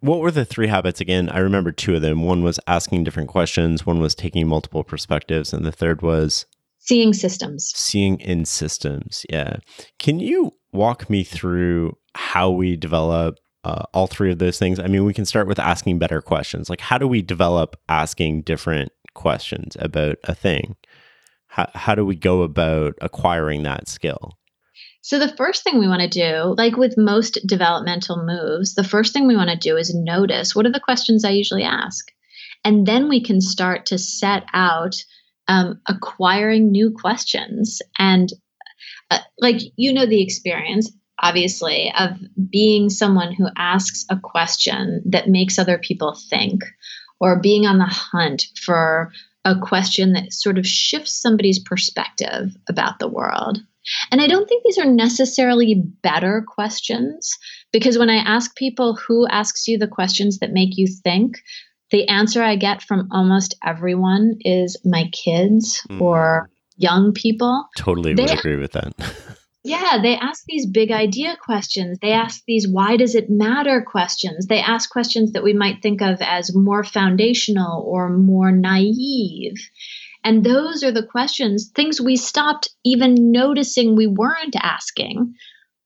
[0.00, 1.28] What were the three habits again?
[1.28, 2.22] I remember two of them.
[2.22, 6.46] One was asking different questions, one was taking multiple perspectives, and the third was
[6.78, 7.72] seeing systems.
[7.74, 9.26] Seeing in systems.
[9.28, 9.56] Yeah.
[9.98, 13.36] Can you walk me through how we develop
[13.68, 14.78] uh, all three of those things?
[14.78, 16.70] I mean, we can start with asking better questions.
[16.70, 20.76] Like, how do we develop asking different questions about a thing?
[21.48, 24.38] How, how do we go about acquiring that skill?
[25.02, 29.12] So, the first thing we want to do, like with most developmental moves, the first
[29.12, 32.10] thing we want to do is notice what are the questions I usually ask?
[32.64, 34.96] And then we can start to set out
[35.46, 37.80] um, acquiring new questions.
[37.98, 38.30] And
[39.10, 40.90] uh, like, you know, the experience,
[41.20, 42.10] obviously, of
[42.50, 46.62] being someone who asks a question that makes other people think,
[47.20, 49.12] or being on the hunt for
[49.44, 53.58] a question that sort of shifts somebody's perspective about the world.
[54.10, 57.38] And I don't think these are necessarily better questions
[57.72, 61.38] because when I ask people who asks you the questions that make you think,
[61.90, 66.00] the answer I get from almost everyone is my kids mm.
[66.00, 67.66] or young people.
[67.76, 68.94] Totally they, would agree with that.
[69.68, 71.98] yeah, they ask these big idea questions.
[72.00, 74.46] They ask these why does it matter questions.
[74.46, 79.56] They ask questions that we might think of as more foundational or more naive.
[80.24, 85.34] And those are the questions, things we stopped even noticing we weren't asking.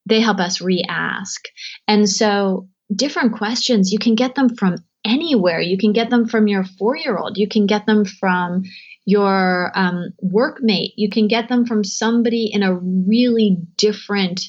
[0.06, 1.44] They help us re ask.
[1.86, 5.60] And so, different questions, you can get them from anywhere.
[5.60, 8.62] You can get them from your four year old, you can get them from
[9.04, 14.42] your um, workmate, you can get them from somebody in a really different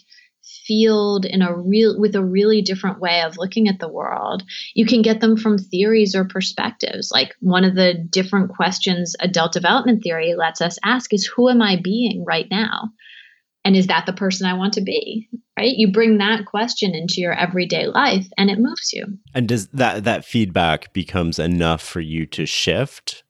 [0.65, 4.43] field in a real with a really different way of looking at the world.
[4.73, 7.11] You can get them from theories or perspectives.
[7.11, 11.61] Like one of the different questions adult development theory lets us ask is who am
[11.61, 12.89] i being right now?
[13.65, 15.29] And is that the person i want to be?
[15.57, 15.75] Right?
[15.75, 19.05] You bring that question into your everyday life and it moves you.
[19.33, 23.23] And does that that feedback becomes enough for you to shift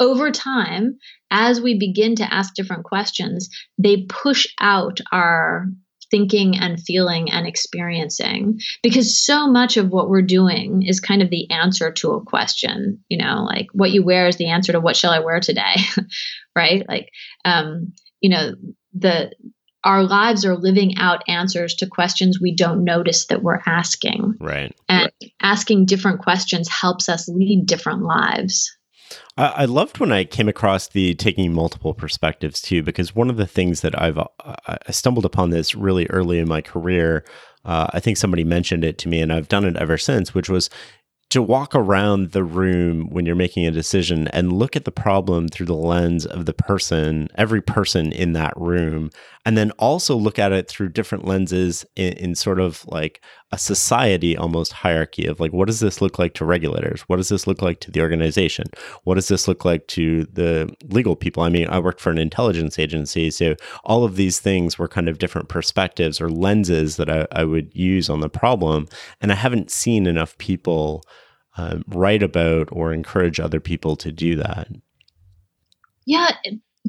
[0.00, 0.98] over time
[1.30, 5.66] as we begin to ask different questions they push out our
[6.10, 11.30] thinking and feeling and experiencing because so much of what we're doing is kind of
[11.30, 14.80] the answer to a question you know like what you wear is the answer to
[14.80, 15.74] what shall i wear today
[16.56, 17.10] right like
[17.44, 18.52] um you know
[18.94, 19.30] the
[19.86, 24.34] our lives are living out answers to questions we don't notice that we're asking.
[24.40, 24.74] Right.
[24.88, 25.32] And right.
[25.40, 28.75] asking different questions helps us lead different lives.
[29.36, 33.36] I, I loved when I came across the taking multiple perspectives too, because one of
[33.36, 37.24] the things that I've I stumbled upon this really early in my career.
[37.64, 40.48] Uh, I think somebody mentioned it to me, and I've done it ever since, which
[40.48, 40.70] was
[41.30, 45.48] to walk around the room when you're making a decision and look at the problem
[45.48, 49.10] through the lens of the person, every person in that room,
[49.46, 53.22] and then also look at it through different lenses in, in, sort of like
[53.52, 57.02] a society almost hierarchy of like, what does this look like to regulators?
[57.02, 58.66] What does this look like to the organization?
[59.04, 61.44] What does this look like to the legal people?
[61.44, 65.08] I mean, I worked for an intelligence agency, so all of these things were kind
[65.08, 68.88] of different perspectives or lenses that I, I would use on the problem.
[69.20, 71.02] And I haven't seen enough people
[71.56, 74.68] uh, write about or encourage other people to do that?
[76.04, 76.30] Yeah,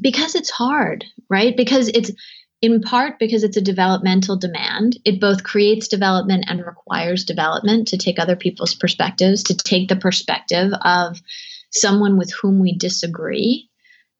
[0.00, 1.56] because it's hard, right?
[1.56, 2.12] Because it's
[2.60, 4.98] in part because it's a developmental demand.
[5.04, 9.96] It both creates development and requires development to take other people's perspectives, to take the
[9.96, 11.20] perspective of
[11.70, 13.68] someone with whom we disagree,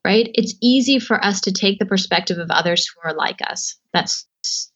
[0.05, 0.31] right?
[0.35, 3.77] It's easy for us to take the perspective of others who are like us.
[3.93, 4.27] That's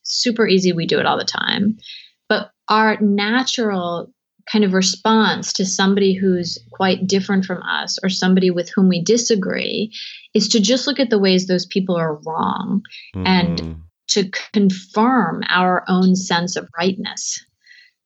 [0.02, 0.72] super easy.
[0.72, 1.78] We do it all the time.
[2.28, 4.12] But our natural
[4.50, 9.02] kind of response to somebody who's quite different from us or somebody with whom we
[9.02, 9.92] disagree
[10.34, 12.82] is to just look at the ways those people are wrong
[13.14, 13.26] mm-hmm.
[13.26, 13.76] and
[14.08, 17.44] to confirm our own sense of rightness.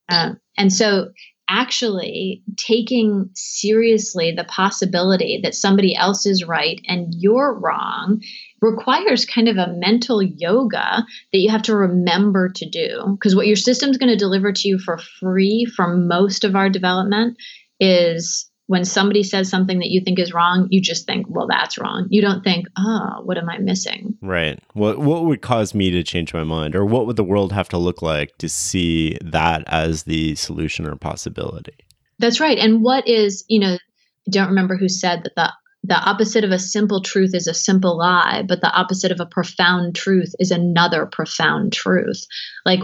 [0.08, 1.08] Um, and so
[1.48, 8.20] actually taking seriously the possibility that somebody else is right and you're wrong
[8.60, 13.46] requires kind of a mental yoga that you have to remember to do because what
[13.46, 17.36] your system's going to deliver to you for free from most of our development
[17.78, 21.78] is when somebody says something that you think is wrong, you just think, well, that's
[21.78, 22.06] wrong.
[22.10, 24.18] You don't think, oh, what am I missing?
[24.20, 24.60] Right.
[24.72, 26.74] What what would cause me to change my mind?
[26.74, 30.86] Or what would the world have to look like to see that as the solution
[30.86, 31.74] or possibility?
[32.18, 32.58] That's right.
[32.58, 35.52] And what is, you know, I don't remember who said that the
[35.84, 39.26] the opposite of a simple truth is a simple lie, but the opposite of a
[39.26, 42.26] profound truth is another profound truth.
[42.64, 42.80] Like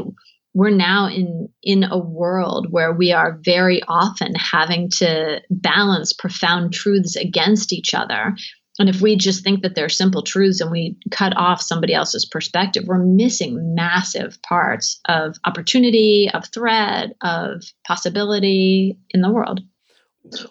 [0.54, 6.72] we're now in in a world where we are very often having to balance profound
[6.72, 8.34] truths against each other.
[8.78, 12.24] And if we just think that they're simple truths and we cut off somebody else's
[12.24, 19.60] perspective we're missing massive parts of opportunity of threat of possibility in the world.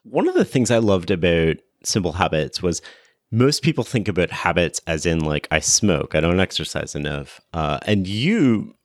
[0.03, 2.81] One of the things i loved about simple habits was
[3.31, 7.79] most people think about habits as in like i smoke i don't exercise enough uh,
[7.85, 8.75] and you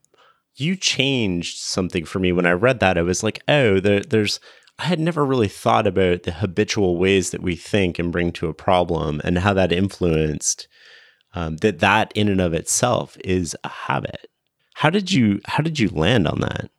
[0.57, 2.99] you changed something for me when I read that.
[2.99, 4.41] I was like, oh, there, there's,
[4.79, 8.49] I had never really thought about the habitual ways that we think and bring to
[8.49, 10.69] a problem and how that influenced
[11.35, 14.31] um, that that in and of itself is a habit.
[14.75, 16.71] How did you how did you land on that?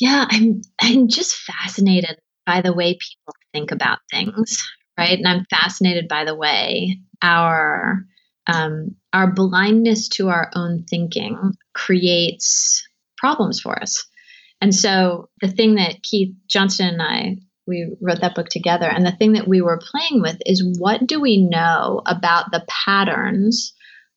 [0.00, 5.18] Yeah, I'm I'm just fascinated by the way people think about things, right?
[5.18, 8.04] And I'm fascinated by the way our
[8.46, 12.86] um, our blindness to our own thinking creates
[13.16, 14.06] problems for us.
[14.60, 17.36] And so the thing that Keith Johnston and I
[17.66, 21.06] we wrote that book together and the thing that we were playing with is what
[21.06, 23.74] do we know about the patterns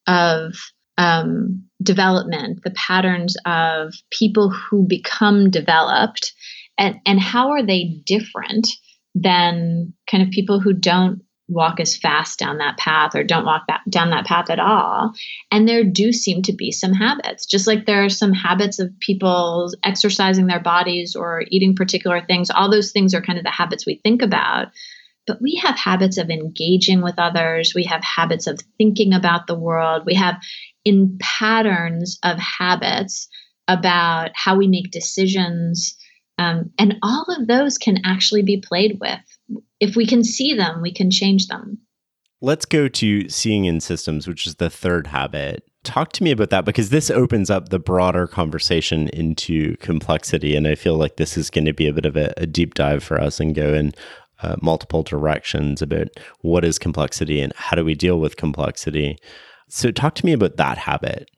[0.07, 0.53] of
[0.97, 6.33] um, development, the patterns of people who become developed,
[6.77, 8.67] and, and how are they different
[9.13, 11.21] than kind of people who don't
[11.51, 15.13] walk as fast down that path or don't walk that, down that path at all.
[15.51, 18.97] And there do seem to be some habits, just like there are some habits of
[18.99, 22.49] people exercising their bodies or eating particular things.
[22.49, 24.67] All those things are kind of the habits we think about.
[25.27, 27.73] But we have habits of engaging with others.
[27.75, 30.03] We have habits of thinking about the world.
[30.05, 30.41] We have
[30.83, 33.27] in patterns of habits
[33.67, 35.95] about how we make decisions.
[36.37, 39.19] Um, and all of those can actually be played with
[39.79, 41.79] if we can see them, we can change them.
[42.41, 45.63] Let's go to seeing in systems, which is the third habit.
[45.83, 50.55] Talk to me about that because this opens up the broader conversation into complexity.
[50.55, 52.73] And I feel like this is going to be a bit of a, a deep
[52.73, 53.93] dive for us and go in
[54.41, 56.07] uh, multiple directions about
[56.41, 59.17] what is complexity and how do we deal with complexity.
[59.69, 61.29] So, talk to me about that habit.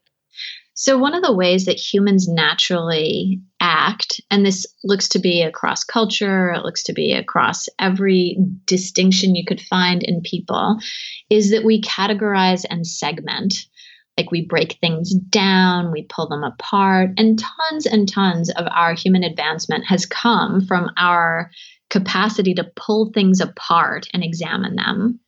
[0.75, 5.83] So, one of the ways that humans naturally act, and this looks to be across
[5.83, 10.79] culture, it looks to be across every distinction you could find in people,
[11.29, 13.67] is that we categorize and segment.
[14.17, 18.93] Like we break things down, we pull them apart, and tons and tons of our
[18.95, 21.51] human advancement has come from our
[21.91, 25.19] capacity to pull things apart and examine them.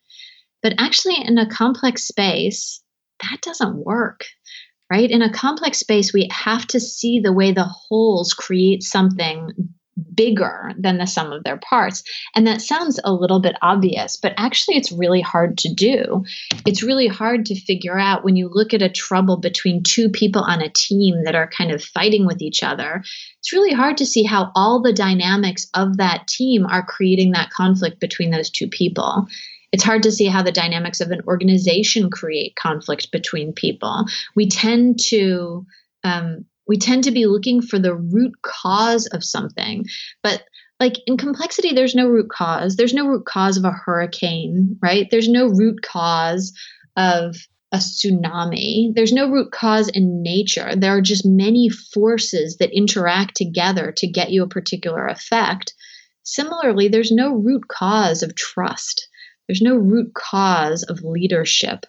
[0.64, 2.82] But actually, in a complex space,
[3.22, 4.26] that doesn't work
[4.92, 5.10] right?
[5.10, 9.52] In a complex space, we have to see the way the wholes create something
[10.14, 12.04] bigger than the sum of their parts.
[12.36, 16.24] And that sounds a little bit obvious, but actually, it's really hard to do.
[16.66, 20.42] It's really hard to figure out when you look at a trouble between two people
[20.42, 23.04] on a team that are kind of fighting with each other.
[23.40, 27.52] It's really hard to see how all the dynamics of that team are creating that
[27.52, 29.28] conflict between those two people
[29.76, 34.06] it's hard to see how the dynamics of an organization create conflict between people.
[34.34, 35.66] We tend to
[36.06, 39.86] um, we tend to be looking for the root cause of something,
[40.24, 40.44] but
[40.80, 42.78] like in complexity, there's no root cause.
[42.78, 45.10] There's no root cause of a hurricane, right?
[45.12, 46.54] There's no root cause
[46.96, 47.36] of
[47.74, 48.96] a tsunami.
[48.96, 50.74] There's no root cause in nature.
[50.74, 55.74] There are just many forces that interact together to get you a particular effect.
[56.24, 59.10] Similarly, there's no root cause of trust.
[59.48, 61.86] There's no root cause of leadership.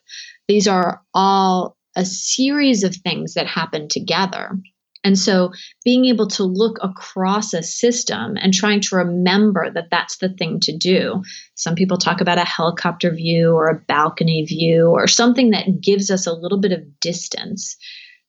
[0.49, 4.59] These are all a series of things that happen together.
[5.07, 5.53] And so
[5.85, 10.59] being able to look across a system and trying to remember that that's the thing
[10.63, 11.23] to do.
[11.55, 16.11] Some people talk about a helicopter view or a balcony view or something that gives
[16.11, 17.77] us a little bit of distance.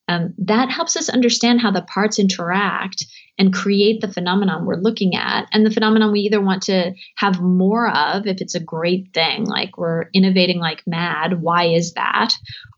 [0.07, 3.05] Um, that helps us understand how the parts interact
[3.37, 7.41] and create the phenomenon we're looking at and the phenomenon we either want to have
[7.41, 12.33] more of if it's a great thing like we're innovating like mad why is that?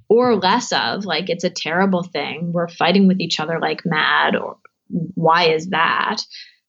[0.09, 4.35] Or less of like it's a terrible thing we're fighting with each other like mad
[4.35, 4.57] or
[4.89, 6.17] why is that?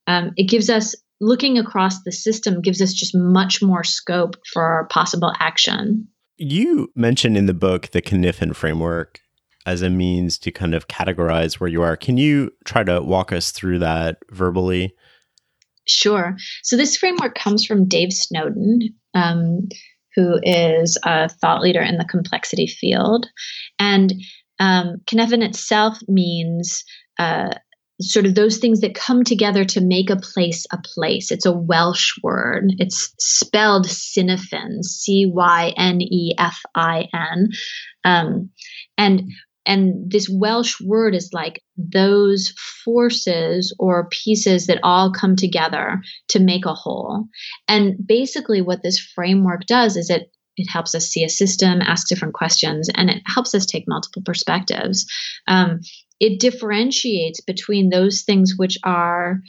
[0.06, 4.86] Um, it gives us looking across the system gives us just much more scope for
[4.90, 6.08] possible action.
[6.36, 9.20] You mentioned in the book the Cynefin framework
[9.70, 11.96] as a means to kind of categorize where you are.
[11.96, 14.92] Can you try to walk us through that verbally?
[15.86, 16.36] Sure.
[16.64, 18.80] So this framework comes from Dave Snowden,
[19.14, 19.68] um,
[20.16, 23.26] who is a thought leader in the complexity field.
[23.78, 24.12] And
[24.58, 26.84] um, itself means
[27.18, 27.50] uh,
[28.00, 31.30] sort of those things that come together to make a place a place.
[31.30, 32.72] It's a Welsh word.
[32.78, 37.48] It's spelled Cynefin, C Y N E F I N.
[38.04, 38.50] Um,
[38.98, 39.30] and
[39.66, 42.52] and this Welsh word is like those
[42.84, 47.26] forces or pieces that all come together to make a whole.
[47.68, 52.08] And basically, what this framework does is it it helps us see a system, ask
[52.08, 55.06] different questions, and it helps us take multiple perspectives.
[55.48, 55.80] Um,
[56.18, 59.40] it differentiates between those things which are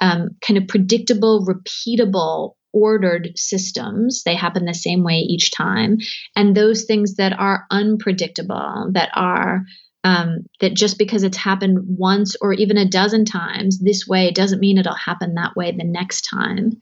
[0.00, 4.22] um, kind of predictable, repeatable, ordered systems.
[4.24, 5.98] They happen the same way each time.
[6.36, 9.62] And those things that are unpredictable, that are
[10.04, 14.60] um, that just because it's happened once or even a dozen times this way doesn't
[14.60, 16.80] mean it'll happen that way the next time.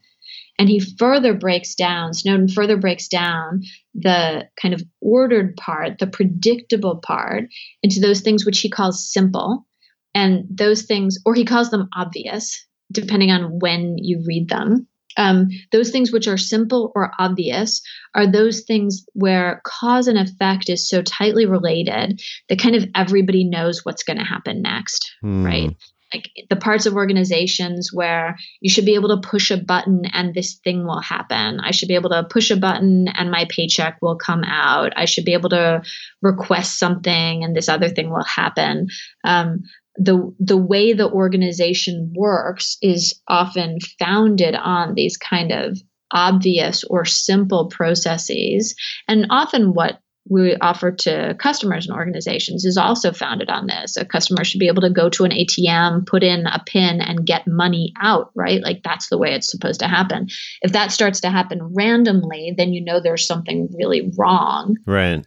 [0.59, 3.61] And he further breaks down, Snowden further breaks down
[3.93, 7.45] the kind of ordered part, the predictable part,
[7.83, 9.65] into those things which he calls simple.
[10.15, 14.87] And those things, or he calls them obvious, depending on when you read them.
[15.17, 17.81] Um, those things which are simple or obvious
[18.15, 23.43] are those things where cause and effect is so tightly related that kind of everybody
[23.43, 25.43] knows what's going to happen next, mm.
[25.43, 25.75] right?
[26.13, 30.33] like the parts of organizations where you should be able to push a button and
[30.33, 31.59] this thing will happen.
[31.59, 34.93] I should be able to push a button and my paycheck will come out.
[34.95, 35.81] I should be able to
[36.21, 38.87] request something and this other thing will happen.
[39.23, 39.63] Um,
[39.97, 45.77] the the way the organization works is often founded on these kind of
[46.11, 48.75] obvious or simple processes
[49.07, 53.97] and often what we offer to customers and organizations is also founded on this.
[53.97, 57.25] A customer should be able to go to an ATM, put in a pin, and
[57.25, 58.61] get money out, right?
[58.61, 60.27] Like that's the way it's supposed to happen.
[60.61, 64.75] If that starts to happen randomly, then you know there's something really wrong.
[64.85, 65.25] Right.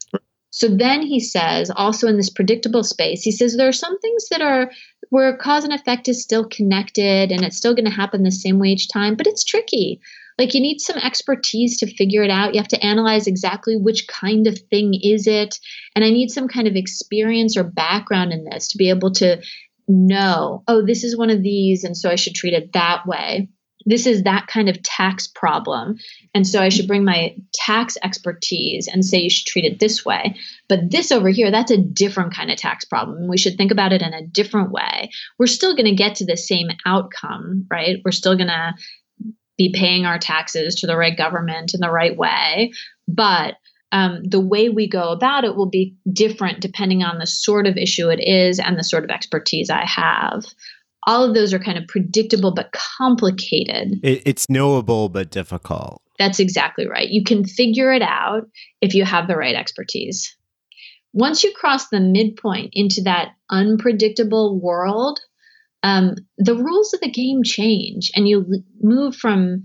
[0.50, 4.28] So then he says, also in this predictable space, he says there are some things
[4.30, 4.70] that are
[5.10, 8.58] where cause and effect is still connected and it's still going to happen the same
[8.58, 10.00] way each time, but it's tricky.
[10.38, 12.54] Like you need some expertise to figure it out.
[12.54, 15.58] You have to analyze exactly which kind of thing is it.
[15.94, 19.42] And I need some kind of experience or background in this to be able to
[19.86, 23.48] know, oh, this is one of these, and so I should treat it that way.
[23.86, 25.96] This is that kind of tax problem.
[26.34, 30.04] And so I should bring my tax expertise and say you should treat it this
[30.04, 30.36] way.
[30.68, 33.28] But this over here, that's a different kind of tax problem.
[33.28, 35.10] We should think about it in a different way.
[35.38, 37.98] We're still going to get to the same outcome, right?
[38.04, 38.74] We're still going to
[39.56, 42.72] be paying our taxes to the right government in the right way.
[43.06, 43.56] But
[43.92, 47.76] um, the way we go about it will be different depending on the sort of
[47.76, 50.44] issue it is and the sort of expertise I have.
[51.10, 53.98] All of those are kind of predictable but complicated.
[54.04, 56.00] It, it's knowable but difficult.
[56.20, 57.08] That's exactly right.
[57.08, 58.42] You can figure it out
[58.80, 60.36] if you have the right expertise.
[61.12, 65.18] Once you cross the midpoint into that unpredictable world,
[65.82, 69.64] um, the rules of the game change and you move from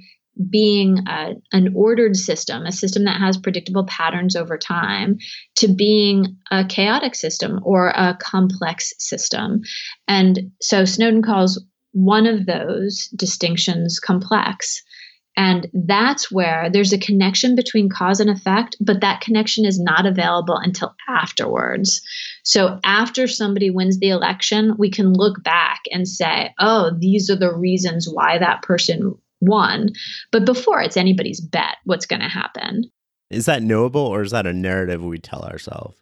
[0.49, 5.17] being a, an ordered system, a system that has predictable patterns over time,
[5.55, 9.61] to being a chaotic system or a complex system.
[10.07, 14.81] And so Snowden calls one of those distinctions complex.
[15.37, 20.05] And that's where there's a connection between cause and effect, but that connection is not
[20.05, 22.01] available until afterwards.
[22.43, 27.35] So after somebody wins the election, we can look back and say, oh, these are
[27.35, 29.89] the reasons why that person won.
[30.31, 32.89] But before it's anybody's bet what's going to happen.
[33.29, 35.97] Is that knowable or is that a narrative we tell ourselves?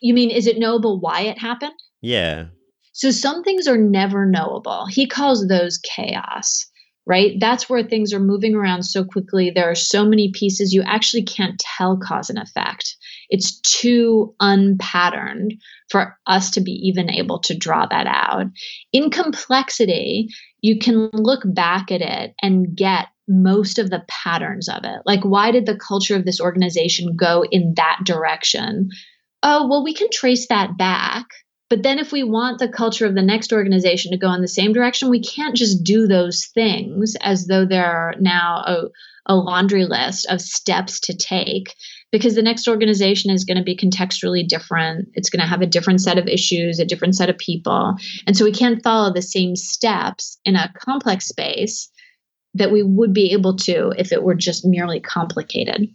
[0.00, 1.72] You mean, is it knowable why it happened?
[2.00, 2.46] Yeah.
[2.92, 4.86] So some things are never knowable.
[4.86, 6.66] He calls those chaos
[7.08, 7.40] right?
[7.40, 9.50] That's where things are moving around so quickly.
[9.50, 12.96] There are so many pieces you actually can't tell cause and effect.
[13.28, 15.54] It's too unpatterned
[15.90, 18.46] for us to be even able to draw that out.
[18.92, 20.28] In complexity,
[20.60, 25.02] you can look back at it and get most of the patterns of it.
[25.04, 28.88] Like, why did the culture of this organization go in that direction?
[29.42, 31.26] Oh, well, we can trace that back
[31.70, 34.48] but then, if we want the culture of the next organization to go in the
[34.48, 38.84] same direction, we can't just do those things as though there are now a,
[39.26, 41.74] a laundry list of steps to take
[42.10, 45.08] because the next organization is going to be contextually different.
[45.14, 47.94] It's going to have a different set of issues, a different set of people.
[48.26, 51.90] And so we can't follow the same steps in a complex space
[52.54, 55.88] that we would be able to if it were just merely complicated.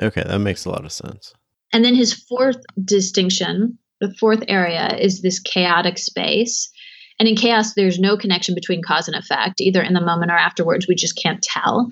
[0.00, 1.34] Okay, that makes a lot of sense.
[1.72, 6.70] And then his fourth distinction the fourth area is this chaotic space.
[7.18, 10.36] And in chaos, there's no connection between cause and effect, either in the moment or
[10.36, 10.88] afterwards.
[10.88, 11.90] We just can't tell.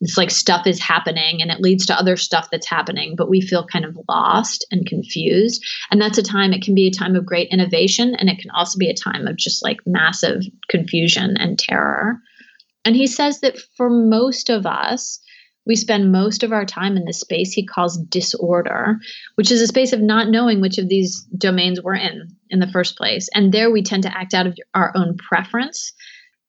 [0.00, 3.40] It's like stuff is happening and it leads to other stuff that's happening, but we
[3.40, 5.62] feel kind of lost and confused.
[5.90, 8.50] And that's a time, it can be a time of great innovation and it can
[8.50, 12.18] also be a time of just like massive confusion and terror.
[12.84, 15.20] And he says that for most of us,
[15.66, 18.96] we spend most of our time in this space he calls disorder,
[19.34, 22.70] which is a space of not knowing which of these domains we're in in the
[22.70, 23.28] first place.
[23.34, 25.92] And there we tend to act out of our own preference.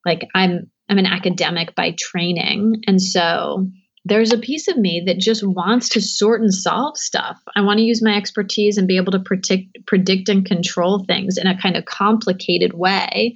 [0.06, 3.66] Like I'm I'm an academic by training, and so
[4.04, 7.40] there's a piece of me that just wants to sort and solve stuff.
[7.56, 11.38] I want to use my expertise and be able to predict predict and control things
[11.38, 13.36] in a kind of complicated way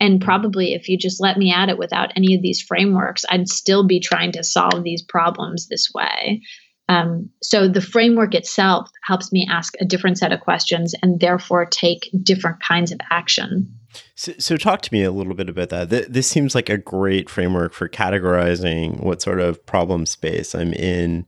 [0.00, 3.48] and probably if you just let me at it without any of these frameworks, I'd
[3.48, 6.42] still be trying to solve these problems this way.
[6.88, 11.64] Um, so the framework itself helps me ask a different set of questions and therefore
[11.64, 13.74] take different kinds of action.
[14.16, 15.88] So, so talk to me a little bit about that.
[15.88, 21.26] This seems like a great framework for categorizing what sort of problem space I'm in.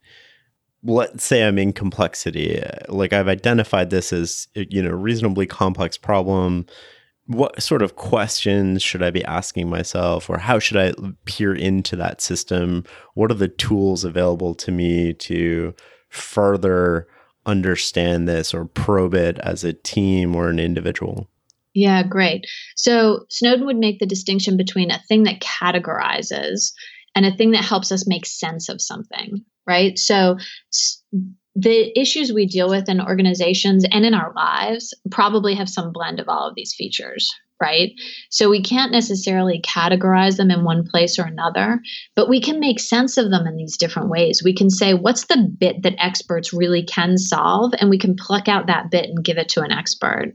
[0.83, 2.63] Let's say I'm in complexity.
[2.89, 6.67] Like I've identified this as you know reasonably complex problem
[7.27, 10.93] what sort of questions should I be asking myself, or how should I
[11.25, 12.85] peer into that system?
[13.15, 15.75] What are the tools available to me to
[16.09, 17.09] further
[17.45, 21.29] understand this or probe it as a team or an individual?
[21.75, 22.47] Yeah, great.
[22.75, 26.73] So Snowden would make the distinction between a thing that categorizes
[27.15, 29.99] and a thing that helps us make sense of something, right?
[29.99, 30.39] So
[31.57, 36.21] the issues we deal with in organizations and in our lives probably have some blend
[36.21, 37.93] of all of these features right?
[38.29, 41.81] So we can't necessarily categorize them in one place or another,
[42.15, 44.43] but we can make sense of them in these different ways.
[44.45, 47.73] We can say, what's the bit that experts really can solve?
[47.81, 50.35] And we can pluck out that bit and give it to an expert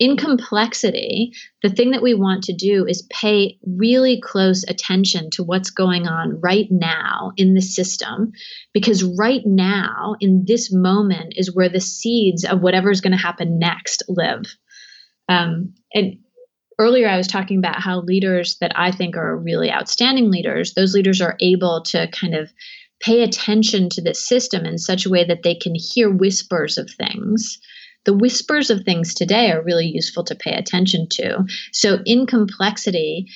[0.00, 1.32] in complexity,
[1.62, 6.08] the thing that we want to do is pay really close attention to what's going
[6.08, 8.32] on right now in the system,
[8.72, 13.58] because right now, in this moment, is where the seeds of whatever's going to happen
[13.58, 14.46] next live.
[15.28, 16.14] Um, and
[16.78, 20.94] earlier, I was talking about how leaders that I think are really outstanding leaders, those
[20.94, 22.50] leaders are able to kind of
[23.00, 26.90] pay attention to the system in such a way that they can hear whispers of
[26.90, 27.58] things
[28.04, 31.44] the whispers of things today are really useful to pay attention to.
[31.72, 33.26] So, in complexity,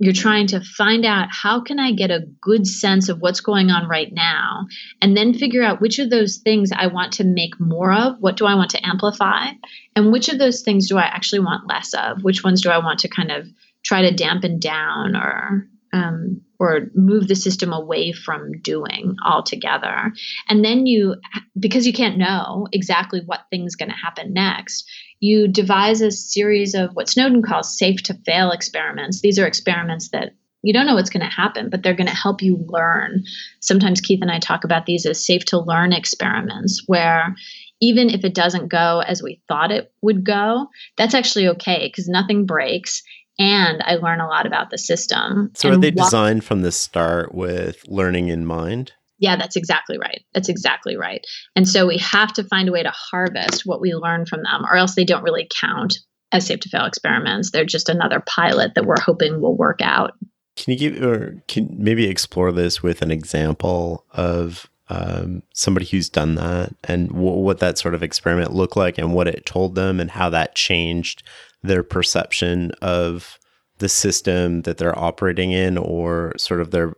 [0.00, 3.70] you're trying to find out how can I get a good sense of what's going
[3.70, 4.66] on right now,
[5.00, 8.36] and then figure out which of those things I want to make more of, what
[8.36, 9.48] do I want to amplify,
[9.94, 12.78] and which of those things do I actually want less of, which ones do I
[12.78, 13.46] want to kind of
[13.84, 20.12] try to dampen down or um, or move the system away from doing altogether.
[20.48, 21.16] And then you,
[21.58, 24.88] because you can't know exactly what thing's going to happen next,
[25.20, 29.20] you devise a series of what Snowden calls safe to fail experiments.
[29.20, 32.14] These are experiments that you don't know what's going to happen, but they're going to
[32.14, 33.24] help you learn.
[33.60, 37.36] Sometimes Keith and I talk about these as safe to learn experiments, where
[37.82, 42.08] even if it doesn't go as we thought it would go, that's actually okay because
[42.08, 43.02] nothing breaks
[43.38, 45.50] and I learn a lot about the system.
[45.54, 48.92] So are they designed from the start with learning in mind?
[49.18, 50.22] Yeah, that's exactly right.
[50.34, 51.24] That's exactly right.
[51.56, 54.64] And so we have to find a way to harvest what we learn from them,
[54.64, 55.98] or else they don't really count
[56.32, 57.50] as safe to fail experiments.
[57.50, 60.12] They're just another pilot that we're hoping will work out.
[60.56, 66.08] Can you give or can maybe explore this with an example of um, somebody who's
[66.08, 69.74] done that and w- what that sort of experiment looked like and what it told
[69.74, 71.22] them and how that changed
[71.64, 73.38] their perception of
[73.78, 76.94] the system that they're operating in or sort of their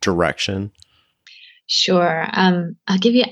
[0.00, 0.72] direction?
[1.66, 2.26] Sure.
[2.32, 3.24] Um, I'll give you,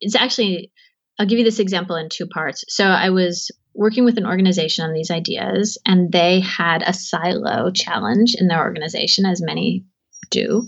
[0.00, 0.72] it's actually,
[1.18, 2.64] I'll give you this example in two parts.
[2.68, 7.70] So I was working with an organization on these ideas, and they had a silo
[7.70, 9.84] challenge in their organization, as many
[10.30, 10.66] do.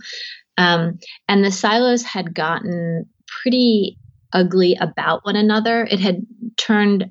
[0.58, 0.98] Um,
[1.28, 3.06] and the silos had gotten
[3.42, 3.98] pretty
[4.32, 5.84] ugly about one another.
[5.84, 7.10] It had turned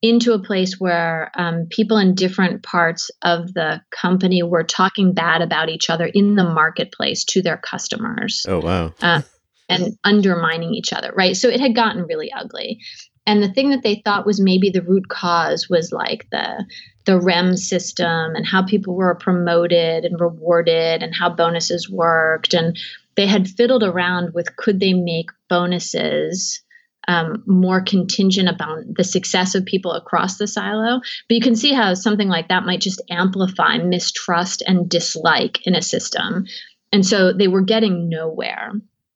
[0.00, 5.42] into a place where um, people in different parts of the company were talking bad
[5.42, 8.46] about each other in the marketplace to their customers.
[8.48, 8.92] Oh, wow.
[9.02, 9.22] Uh,
[9.68, 11.36] and undermining each other, right?
[11.36, 12.78] So it had gotten really ugly.
[13.26, 16.64] And the thing that they thought was maybe the root cause was like the
[17.04, 22.54] the REM system and how people were promoted and rewarded and how bonuses worked.
[22.54, 22.78] And
[23.16, 26.62] they had fiddled around with could they make bonuses
[27.08, 31.00] um, more contingent about the success of people across the silo.
[31.28, 35.74] But you can see how something like that might just amplify mistrust and dislike in
[35.74, 36.44] a system.
[36.92, 38.72] And so they were getting nowhere.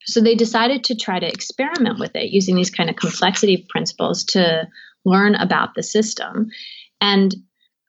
[0.06, 4.24] So they decided to try to experiment with it using these kind of complexity principles
[4.24, 4.66] to
[5.04, 6.48] learn about the system.
[7.00, 7.34] And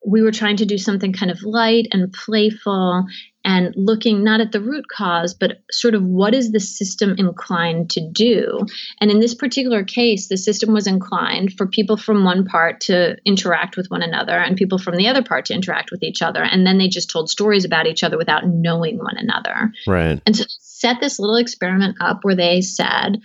[0.06, 3.06] we were trying to do something kind of light and playful
[3.46, 7.90] and looking not at the root cause, but sort of what is the system inclined
[7.90, 8.60] to do.
[9.02, 13.18] And in this particular case, the system was inclined for people from one part to
[13.26, 16.42] interact with one another and people from the other part to interact with each other.
[16.42, 19.72] And then they just told stories about each other without knowing one another.
[19.88, 20.22] Right.
[20.26, 23.20] And so set this little experiment up where they said,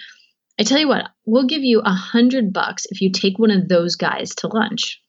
[0.60, 3.68] I tell you what, we'll give you a hundred bucks if you take one of
[3.68, 5.00] those guys to lunch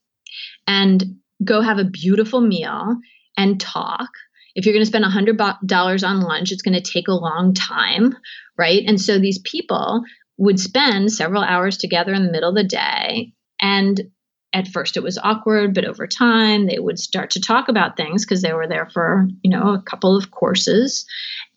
[0.68, 1.04] and
[1.44, 2.98] go have a beautiful meal
[3.38, 4.10] and talk
[4.56, 8.16] if you're going to spend $100 on lunch, it's going to take a long time,
[8.58, 8.84] right?
[8.86, 10.04] And so these people
[10.38, 13.34] would spend several hours together in the middle of the day.
[13.62, 14.02] And
[14.52, 18.26] at first it was awkward, but over time they would start to talk about things
[18.26, 21.06] because they were there for, you know, a couple of courses.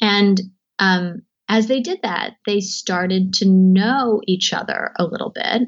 [0.01, 0.41] And
[0.79, 5.63] um, as they did that, they started to know each other a little bit.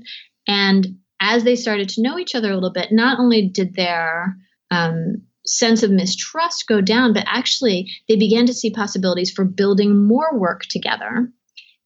[0.47, 4.37] And as they started to know each other a little bit, not only did their
[4.71, 10.07] um, sense of mistrust go down, but actually they began to see possibilities for building
[10.07, 11.31] more work together.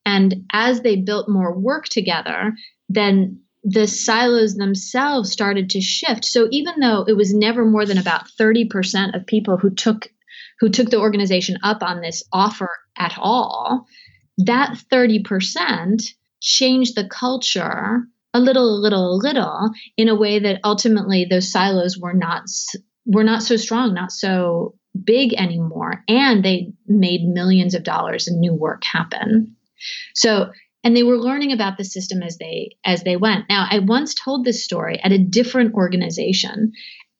[0.05, 2.53] And as they built more work together,
[2.89, 6.24] then the silos themselves started to shift.
[6.24, 10.09] So even though it was never more than about 30% of people who took
[10.61, 13.86] who took the organization up on this offer at all,
[14.39, 18.03] that 30% changed the culture
[18.39, 22.45] a little, a little, a little in a way that ultimately those silos were not
[23.05, 24.74] were not so strong, not so
[25.05, 26.05] big anymore.
[26.09, 29.57] And they made millions of dollars in new work happen.
[30.14, 30.51] So,
[30.84, 33.47] and they were learning about the system as they as they went.
[33.49, 36.72] Now, I once told this story at a different organization.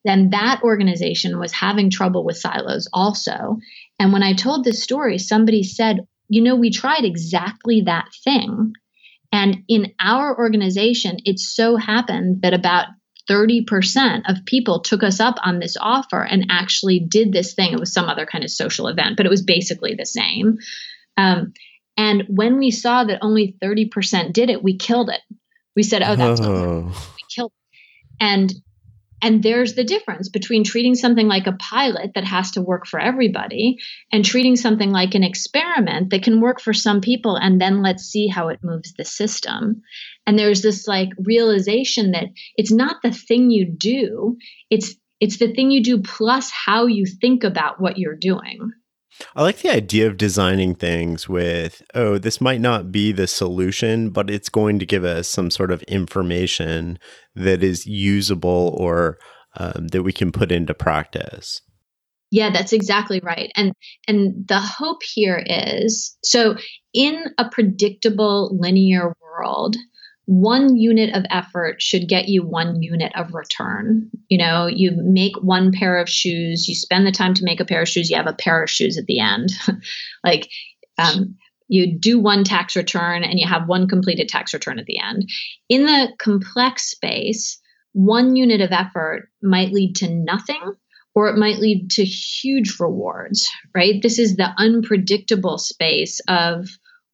[0.04, 3.58] Then that organization was having trouble with silos also.
[3.98, 8.72] And when I told this story, somebody said, you know, we tried exactly that thing.
[9.33, 12.87] And in our organization, it so happened that about
[13.29, 17.72] 30% of people took us up on this offer and actually did this thing.
[17.72, 20.59] It was some other kind of social event, but it was basically the same.
[21.16, 21.53] Um,
[21.97, 25.20] and when we saw that only 30% did it, we killed it.
[25.76, 26.85] We said, oh, that's oh.
[27.16, 27.79] we killed it.
[28.20, 28.55] And
[29.22, 33.00] and there's the difference between treating something like a pilot that has to work for
[33.00, 33.78] everybody
[34.12, 38.04] and treating something like an experiment that can work for some people and then let's
[38.04, 39.82] see how it moves the system.
[40.26, 44.36] And there's this like realization that it's not the thing you do,
[44.70, 48.70] it's it's the thing you do plus how you think about what you're doing.
[49.34, 54.10] I like the idea of designing things with, oh, this might not be the solution,
[54.10, 56.98] but it's going to give us some sort of information
[57.34, 59.18] that is usable or
[59.56, 61.60] um, that we can put into practice.
[62.30, 63.50] Yeah, that's exactly right.
[63.56, 63.72] And
[64.06, 66.56] and the hope here is so
[66.92, 69.76] in a predictable linear world,
[70.29, 74.11] one unit of effort should get you one unit of return.
[74.29, 77.64] You know, you make one pair of shoes, you spend the time to make a
[77.64, 79.55] pair of shoes, you have a pair of shoes at the end.
[80.24, 80.51] like,
[80.99, 81.37] um,
[81.68, 85.31] you do one tax return and you have one completed tax return at the end.
[85.70, 87.59] In the complex space,
[87.95, 90.74] one unit of effort might lead to nothing
[91.14, 94.03] or it might lead to huge rewards, right?
[94.03, 96.68] This is the unpredictable space of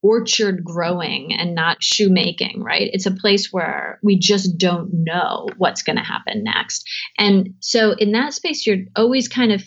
[0.05, 2.91] orchard growing and not shoemaking, right?
[2.93, 6.87] It's a place where we just don't know what's going to happen next.
[7.19, 9.65] And so in that space, you're always kind of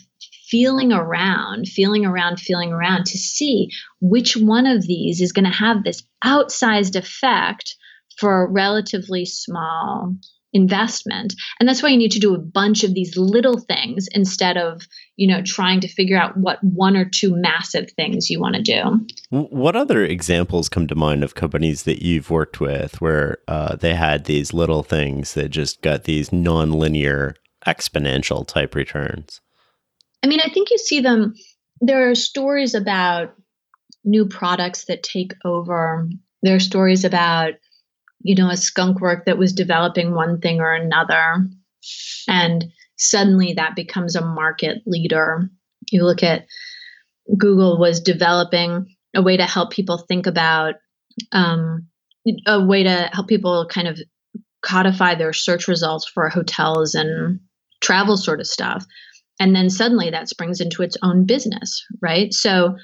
[0.48, 3.68] feeling around, feeling around, feeling around to see
[4.00, 7.74] which one of these is going to have this outsized effect
[8.18, 10.14] for a relatively small
[10.52, 11.34] investment.
[11.60, 14.82] And that's why you need to do a bunch of these little things instead of
[15.16, 18.62] you know trying to figure out what one or two massive things you want to
[18.62, 23.76] do what other examples come to mind of companies that you've worked with where uh,
[23.76, 27.34] they had these little things that just got these non-linear
[27.66, 29.40] exponential type returns?
[30.22, 31.34] I mean i think you see them
[31.80, 33.34] there are stories about
[34.04, 36.08] new products that take over.
[36.42, 37.54] There are stories about
[38.20, 41.46] you know, a skunk work that was developing one thing or another.
[42.26, 42.64] And
[42.96, 45.48] suddenly that becomes a market leader.
[45.90, 46.46] You look at
[47.36, 50.74] Google was developing a way to help people think about
[51.32, 51.88] um,
[52.46, 53.98] a way to help people kind of
[54.62, 57.40] codify their search results for hotels and
[57.80, 58.84] travel sort of stuff.
[59.40, 62.32] And then suddenly that springs into its own business, right?
[62.34, 62.76] So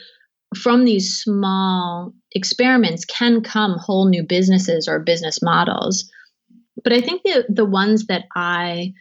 [0.55, 6.11] from these small experiments can come whole new businesses or business models.
[6.83, 8.95] But I think the, the ones that I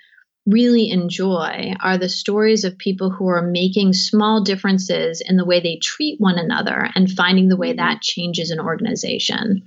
[0.45, 5.59] really enjoy are the stories of people who are making small differences in the way
[5.59, 7.77] they treat one another and finding the way mm-hmm.
[7.77, 9.63] that changes an organization.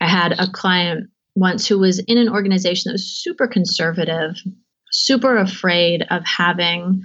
[0.00, 4.36] I had a client once who was in an organization that was super conservative,
[4.90, 7.02] super afraid of having,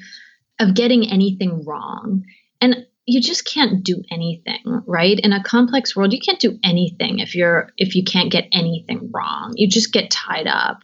[0.59, 2.23] of getting anything wrong.
[2.59, 5.19] And you just can't do anything, right?
[5.19, 9.11] In a complex world, you can't do anything if you're if you can't get anything
[9.13, 9.53] wrong.
[9.55, 10.79] You just get tied up.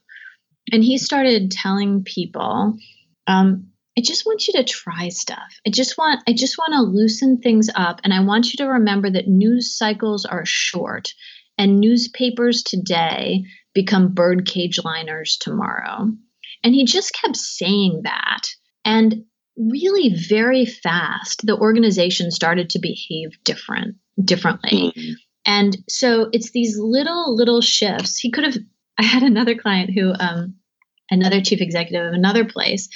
[0.71, 2.77] And he started telling people,
[3.27, 5.59] um, I just want you to try stuff.
[5.67, 8.71] I just want I just want to loosen things up and I want you to
[8.71, 11.13] remember that news cycles are short
[11.57, 13.43] and newspapers today
[13.73, 16.07] become birdcage liners tomorrow.
[16.63, 18.41] And he just kept saying that.
[18.85, 19.25] And
[19.57, 24.93] really very fast the organization started to behave different differently.
[24.95, 25.11] Mm-hmm.
[25.45, 28.17] And so it's these little little shifts.
[28.17, 28.57] He could have
[28.97, 30.55] I had another client who um
[31.09, 32.89] another chief executive of another place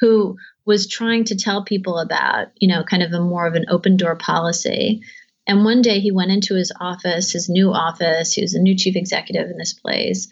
[0.00, 3.66] who was trying to tell people about, you know, kind of a more of an
[3.68, 5.02] open door policy.
[5.46, 8.32] And one day he went into his office, his new office.
[8.32, 10.28] He was a new chief executive in this place.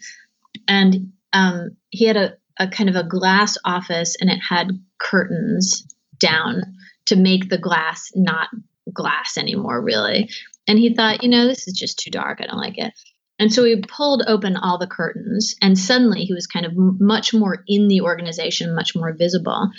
[0.67, 5.87] And um, he had a, a kind of a glass office and it had curtains
[6.19, 6.61] down
[7.05, 8.49] to make the glass not
[8.93, 10.29] glass anymore, really.
[10.67, 12.39] And he thought, you know, this is just too dark.
[12.41, 12.93] I don't like it.
[13.39, 17.33] And so he pulled open all the curtains, and suddenly he was kind of much
[17.33, 19.69] more in the organization, much more visible.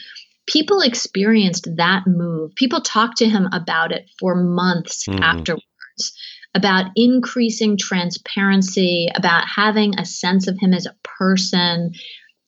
[0.47, 2.55] People experienced that move.
[2.55, 5.20] People talked to him about it for months mm.
[5.20, 5.62] afterwards
[6.55, 11.93] about increasing transparency, about having a sense of him as a person.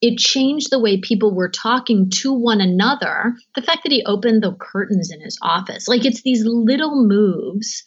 [0.02, 3.34] It changed the way people were talking to one another.
[3.54, 7.84] The fact that he opened the curtains in his office, like it's these little moves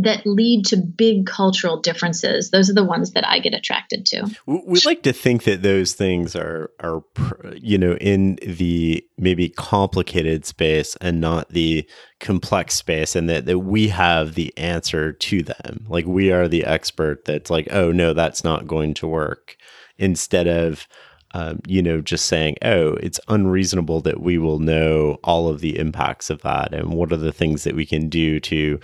[0.00, 2.50] that lead to big cultural differences.
[2.50, 4.30] Those are the ones that i get attracted to.
[4.46, 7.02] We like to think that those things are are
[7.56, 11.88] you know in the maybe complicated space and not the
[12.20, 15.84] complex space and that, that we have the answer to them.
[15.88, 19.56] Like we are the expert that's like oh no that's not going to work.
[19.98, 20.86] Instead of
[21.38, 25.78] um, you know, just saying, oh, it's unreasonable that we will know all of the
[25.78, 28.80] impacts of that and what are the things that we can do to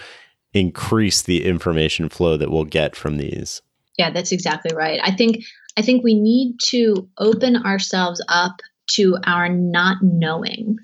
[0.52, 3.60] increase the information flow that we'll get from these.
[3.98, 5.00] Yeah, that's exactly right.
[5.02, 5.44] I think
[5.76, 8.60] I think we need to open ourselves up
[8.92, 10.76] to our not knowing.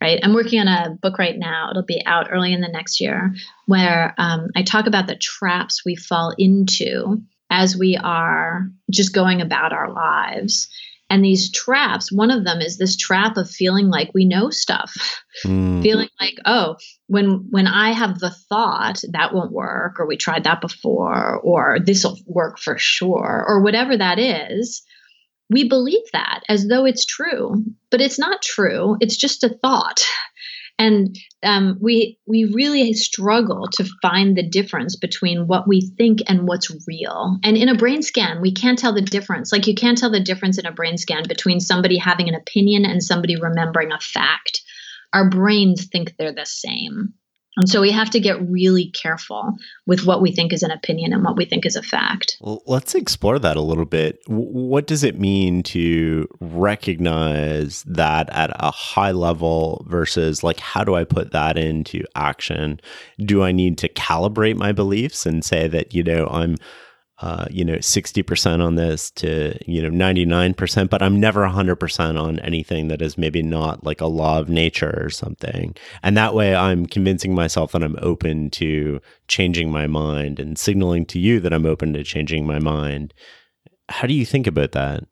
[0.00, 0.20] Right.
[0.22, 1.70] I'm working on a book right now.
[1.70, 3.34] It'll be out early in the next year,
[3.66, 9.40] where um, I talk about the traps we fall into as we are just going
[9.40, 10.68] about our lives
[11.12, 14.94] and these traps one of them is this trap of feeling like we know stuff.
[15.44, 15.82] Mm.
[15.82, 20.44] feeling like oh when when i have the thought that won't work or we tried
[20.44, 24.82] that before or this will work for sure or whatever that is
[25.52, 27.62] we believe that as though it's true.
[27.90, 28.96] But it's not true.
[29.00, 30.02] It's just a thought
[30.78, 36.46] and um, we we really struggle to find the difference between what we think and
[36.48, 37.38] what's real.
[37.44, 39.52] And in a brain scan, we can't tell the difference.
[39.52, 42.84] Like you can't tell the difference in a brain scan between somebody having an opinion
[42.84, 44.62] and somebody remembering a fact.
[45.12, 47.14] Our brains think they're the same.
[47.56, 51.12] And so we have to get really careful with what we think is an opinion
[51.12, 52.38] and what we think is a fact.
[52.40, 54.20] Well, let's explore that a little bit.
[54.26, 60.94] What does it mean to recognize that at a high level versus like how do
[60.94, 62.80] I put that into action?
[63.18, 66.56] Do I need to calibrate my beliefs and say that, you know, I'm
[67.22, 72.40] uh, you know, 60% on this to, you know, 99%, but I'm never 100% on
[72.40, 75.76] anything that is maybe not like a law of nature or something.
[76.02, 81.06] And that way I'm convincing myself that I'm open to changing my mind and signaling
[81.06, 83.14] to you that I'm open to changing my mind.
[83.88, 85.04] How do you think about that?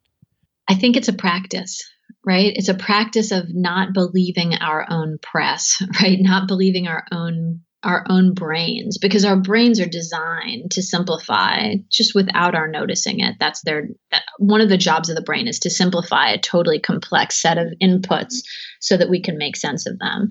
[0.67, 1.81] I think it's a practice
[2.27, 2.53] right?
[2.55, 6.19] It's a practice of not believing our own press, right?
[6.21, 12.14] Not believing our own our own brains because our brains are designed to simplify just
[12.14, 13.37] without our noticing it.
[13.41, 13.89] That's their
[14.39, 17.72] one of the jobs of the brain is to simplify a totally complex set of
[17.83, 18.35] inputs
[18.81, 20.28] so that we can make sense of them.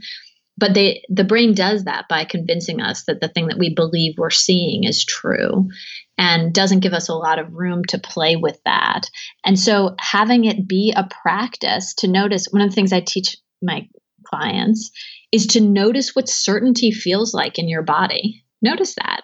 [0.58, 4.16] But they the brain does that by convincing us that the thing that we believe
[4.18, 5.70] we're seeing is true
[6.18, 9.10] and doesn't give us a lot of room to play with that.
[9.44, 13.38] And so having it be a practice to notice one of the things i teach
[13.62, 13.88] my
[14.26, 14.92] clients
[15.32, 18.44] is to notice what certainty feels like in your body.
[18.62, 19.22] Notice that.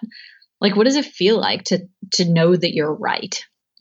[0.60, 1.80] Like what does it feel like to
[2.14, 3.36] to know that you're right?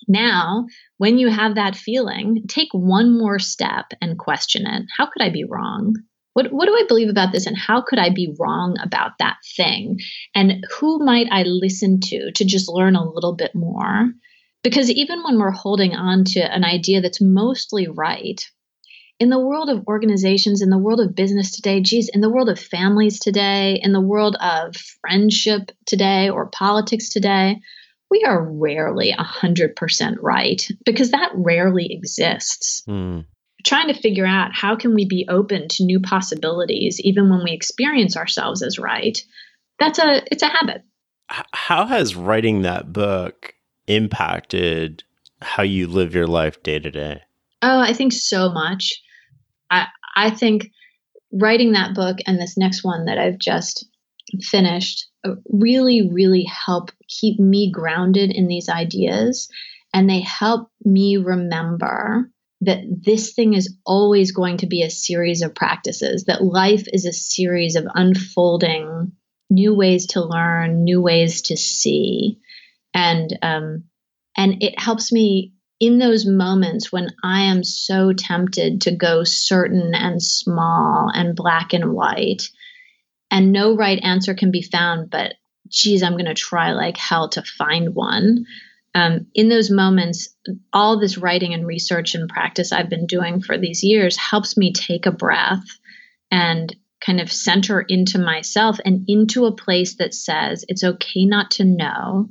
[0.07, 0.65] Now,
[0.97, 4.83] when you have that feeling, take one more step and question it.
[4.95, 5.95] How could I be wrong?
[6.33, 9.37] What, what do I believe about this and how could I be wrong about that
[9.55, 9.99] thing?
[10.35, 14.09] And who might I listen to to just learn a little bit more?
[14.61, 18.43] Because even when we're holding on to an idea that's mostly right,
[19.19, 22.49] in the world of organizations, in the world of business today, geez, in the world
[22.49, 27.61] of families today, in the world of friendship today or politics today,
[28.11, 32.83] we are rarely 100% right because that rarely exists.
[32.87, 33.25] Mm.
[33.65, 37.51] trying to figure out how can we be open to new possibilities even when we
[37.51, 39.25] experience ourselves as right
[39.79, 40.83] that's a it's a habit
[41.51, 43.55] how has writing that book
[43.87, 45.03] impacted
[45.41, 47.21] how you live your life day to day
[47.63, 49.01] oh i think so much
[49.69, 50.69] i i think
[51.31, 53.87] writing that book and this next one that i've just
[54.41, 59.49] finished uh, really really help keep me grounded in these ideas
[59.93, 62.29] and they help me remember
[62.61, 67.05] that this thing is always going to be a series of practices, that life is
[67.05, 69.11] a series of unfolding
[69.49, 72.39] new ways to learn, new ways to see.
[72.93, 73.83] And um,
[74.35, 79.93] and it helps me in those moments when I am so tempted to go certain
[79.93, 82.49] and small and black and white,
[83.29, 85.33] and no right answer can be found, but
[85.67, 88.45] geez, I'm going to try like hell to find one
[88.95, 90.29] um, in those moments,
[90.71, 94.71] all this writing and research and practice I've been doing for these years helps me
[94.71, 95.65] take a breath
[96.31, 96.73] and
[97.05, 101.65] kind of center into myself and into a place that says it's okay not to
[101.65, 102.29] know.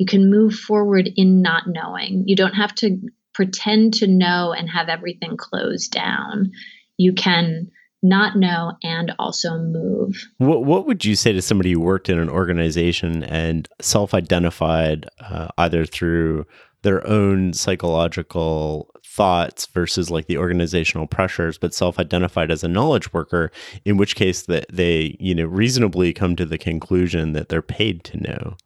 [0.00, 2.24] You can move forward in not knowing.
[2.26, 2.98] You don't have to
[3.34, 6.52] pretend to know and have everything closed down.
[6.96, 7.70] You can
[8.02, 10.26] not know and also move.
[10.38, 15.06] What What would you say to somebody who worked in an organization and self identified
[15.20, 16.46] uh, either through
[16.80, 23.12] their own psychological thoughts versus like the organizational pressures, but self identified as a knowledge
[23.12, 23.52] worker,
[23.84, 28.02] in which case that they you know reasonably come to the conclusion that they're paid
[28.04, 28.56] to know.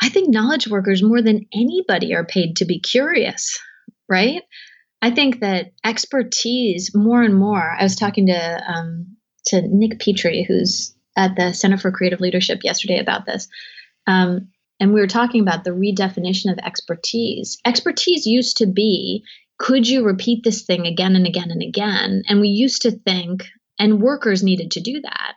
[0.00, 3.58] I think knowledge workers more than anybody are paid to be curious,
[4.08, 4.42] right?
[5.02, 7.76] I think that expertise more and more.
[7.78, 12.60] I was talking to um, to Nick Petrie, who's at the Center for Creative Leadership
[12.62, 13.48] yesterday about this.
[14.06, 14.48] Um,
[14.80, 17.58] and we were talking about the redefinition of expertise.
[17.64, 19.24] Expertise used to be
[19.58, 22.22] could you repeat this thing again and again and again?
[22.28, 23.44] And we used to think,
[23.78, 25.34] and workers needed to do that.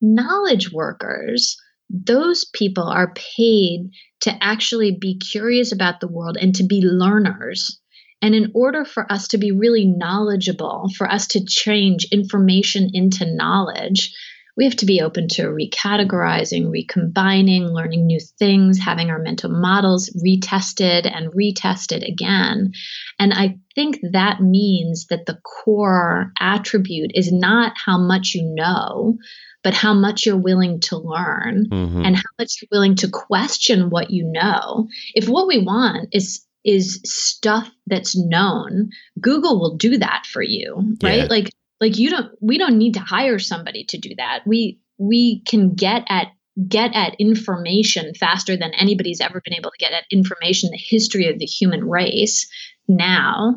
[0.00, 1.56] Knowledge workers,
[1.92, 3.90] those people are paid
[4.22, 7.80] to actually be curious about the world and to be learners
[8.22, 13.34] and in order for us to be really knowledgeable, for us to change information into
[13.34, 14.14] knowledge,
[14.56, 20.10] we have to be open to recategorizing, recombining, learning new things, having our mental models
[20.24, 22.72] retested and retested again.
[23.18, 29.16] And I think that means that the core attribute is not how much you know,
[29.62, 32.04] but how much you're willing to learn mm-hmm.
[32.04, 34.88] and how much you're willing to question what you know.
[35.14, 38.88] If what we want is is stuff that's known
[39.20, 41.26] google will do that for you right yeah.
[41.28, 41.50] like
[41.80, 45.74] like you don't we don't need to hire somebody to do that we we can
[45.74, 46.28] get at
[46.68, 51.28] get at information faster than anybody's ever been able to get at information the history
[51.28, 52.48] of the human race
[52.88, 53.56] now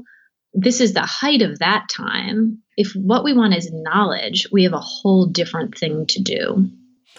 [0.54, 4.74] this is the height of that time if what we want is knowledge we have
[4.74, 6.70] a whole different thing to do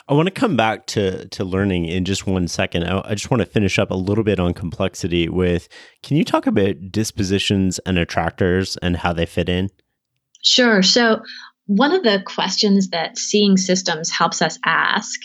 [0.09, 2.85] I want to come back to to learning in just one second.
[2.85, 5.69] I, I, just want to finish up a little bit on complexity with
[6.03, 9.71] can you talk about dispositions and attractors and how they fit in?
[10.45, 10.83] Sure.
[10.83, 11.23] So
[11.67, 15.19] one of the questions that seeing systems helps us ask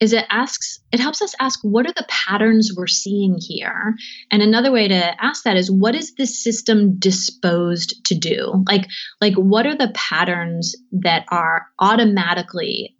[0.00, 3.94] is it asks it helps us ask what are the patterns we're seeing here?
[4.30, 8.64] And another way to ask that is what is this system disposed to do?
[8.66, 8.88] Like
[9.20, 12.96] like what are the patterns that are automatically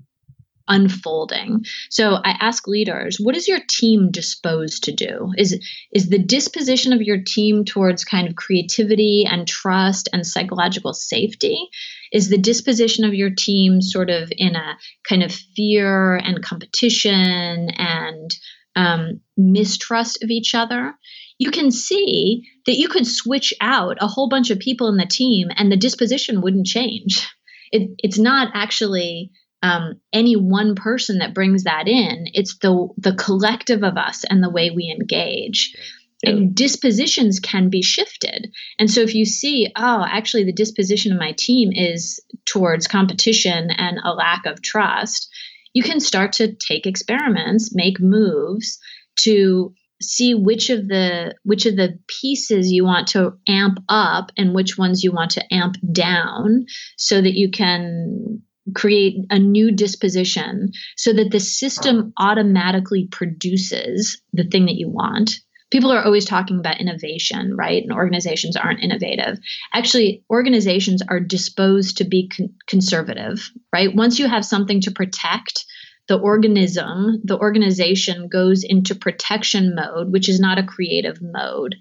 [0.71, 1.65] unfolding.
[1.91, 5.33] So I ask leaders, what is your team disposed to do?
[5.37, 5.59] Is
[5.93, 11.69] is the disposition of your team towards kind of creativity and trust and psychological safety?
[12.13, 17.71] Is the disposition of your team sort of in a kind of fear and competition
[17.77, 18.31] and
[18.77, 20.95] um, mistrust of each other?
[21.39, 25.07] You can see that you could switch out a whole bunch of people in the
[25.07, 27.27] team and the disposition wouldn't change.
[27.73, 29.31] It, it's not actually
[29.63, 32.27] um, any one person that brings that in.
[32.33, 35.77] It's the the collective of us and the way we engage.
[36.23, 36.31] Yeah.
[36.31, 38.53] And dispositions can be shifted.
[38.79, 43.71] And so if you see, oh, actually the disposition of my team is towards competition
[43.71, 45.31] and a lack of trust,
[45.73, 48.79] you can start to take experiments, make moves
[49.21, 49.73] to
[50.03, 54.79] see which of the which of the pieces you want to amp up and which
[54.79, 56.65] ones you want to amp down
[56.97, 58.43] so that you can
[58.75, 65.33] create a new disposition so that the system automatically produces the thing that you want.
[65.71, 67.83] People are always talking about innovation, right?
[67.83, 69.39] And organizations aren't innovative.
[69.73, 73.95] Actually, organizations are disposed to be con- conservative, right?
[73.95, 75.65] Once you have something to protect,
[76.09, 81.77] the organism, the organization goes into protection mode, which is not a creative mode.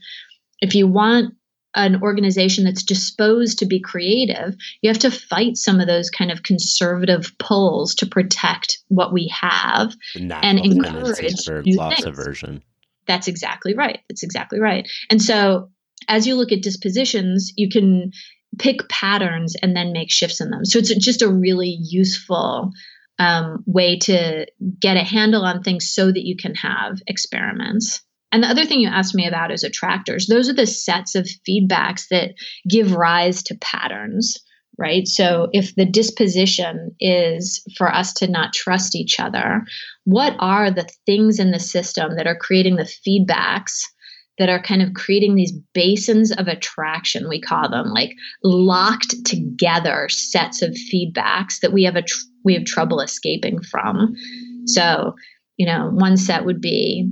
[0.61, 1.33] If you want
[1.75, 6.31] an organization that's disposed to be creative, you have to fight some of those kind
[6.31, 11.31] of conservative pulls to protect what we have and encourage
[11.65, 12.05] new loss things.
[12.05, 12.63] aversion.
[13.07, 13.99] That's exactly right.
[14.09, 14.89] That's exactly right.
[15.09, 15.69] And so
[16.07, 18.11] as you look at dispositions, you can
[18.57, 20.65] pick patterns and then make shifts in them.
[20.65, 22.71] So it's just a really useful
[23.19, 24.47] um, way to
[24.79, 28.01] get a handle on things so that you can have experiments.
[28.31, 30.27] And the other thing you asked me about is attractors.
[30.27, 32.35] Those are the sets of feedbacks that
[32.67, 34.37] give rise to patterns,
[34.77, 35.07] right?
[35.07, 39.63] So if the disposition is for us to not trust each other,
[40.05, 43.81] what are the things in the system that are creating the feedbacks?
[44.37, 48.11] That are kind of creating these basins of attraction, we call them, like
[48.41, 54.15] locked together sets of feedbacks that we have a tr- we have trouble escaping from.
[54.65, 55.15] So,
[55.57, 57.05] you know, one set would be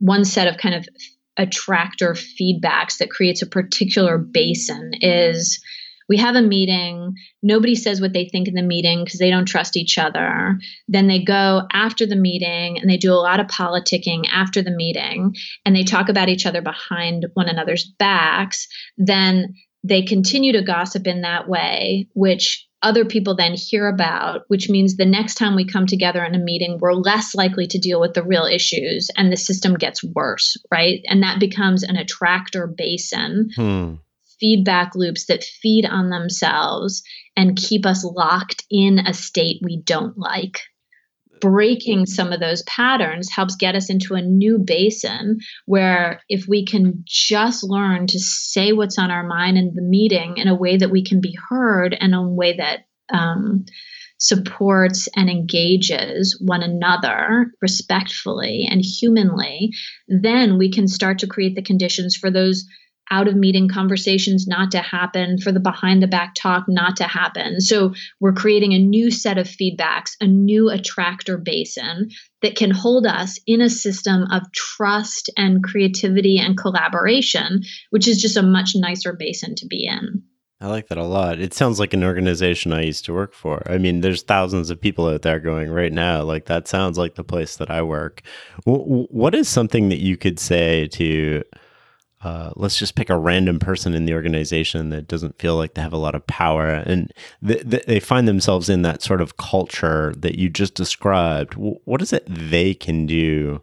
[0.00, 0.88] one set of kind of
[1.36, 5.62] attractor feedbacks that creates a particular basin is
[6.08, 9.46] we have a meeting nobody says what they think in the meeting because they don't
[9.46, 10.58] trust each other.
[10.88, 14.72] Then they go after the meeting and they do a lot of politicking after the
[14.72, 18.66] meeting and they talk about each other behind one another's backs.
[18.98, 19.54] Then
[19.84, 24.96] they continue to gossip in that way which other people then hear about, which means
[24.96, 28.14] the next time we come together in a meeting, we're less likely to deal with
[28.14, 31.00] the real issues and the system gets worse, right?
[31.06, 33.50] And that becomes an attractor basin.
[33.54, 33.94] Hmm.
[34.38, 37.02] Feedback loops that feed on themselves
[37.36, 40.60] and keep us locked in a state we don't like
[41.40, 46.64] breaking some of those patterns helps get us into a new basin where if we
[46.64, 50.76] can just learn to say what's on our mind in the meeting in a way
[50.76, 52.80] that we can be heard and a way that
[53.12, 53.64] um,
[54.20, 59.70] supports and engages one another respectfully and humanly,
[60.08, 62.66] then we can start to create the conditions for those
[63.10, 67.04] out of meeting conversations not to happen, for the behind the back talk not to
[67.04, 67.60] happen.
[67.60, 72.10] So we're creating a new set of feedbacks, a new attractor basin
[72.42, 78.20] that can hold us in a system of trust and creativity and collaboration, which is
[78.20, 80.22] just a much nicer basin to be in.
[80.62, 81.40] I like that a lot.
[81.40, 83.62] It sounds like an organization I used to work for.
[83.66, 86.22] I mean, there's thousands of people out there going right now.
[86.22, 88.20] Like that sounds like the place that I work.
[88.64, 91.42] what is something that you could say to
[92.22, 95.80] uh, let's just pick a random person in the organization that doesn't feel like they
[95.80, 96.68] have a lot of power.
[96.68, 97.12] And
[97.46, 101.54] th- th- they find themselves in that sort of culture that you just described.
[101.54, 103.60] What is it they can do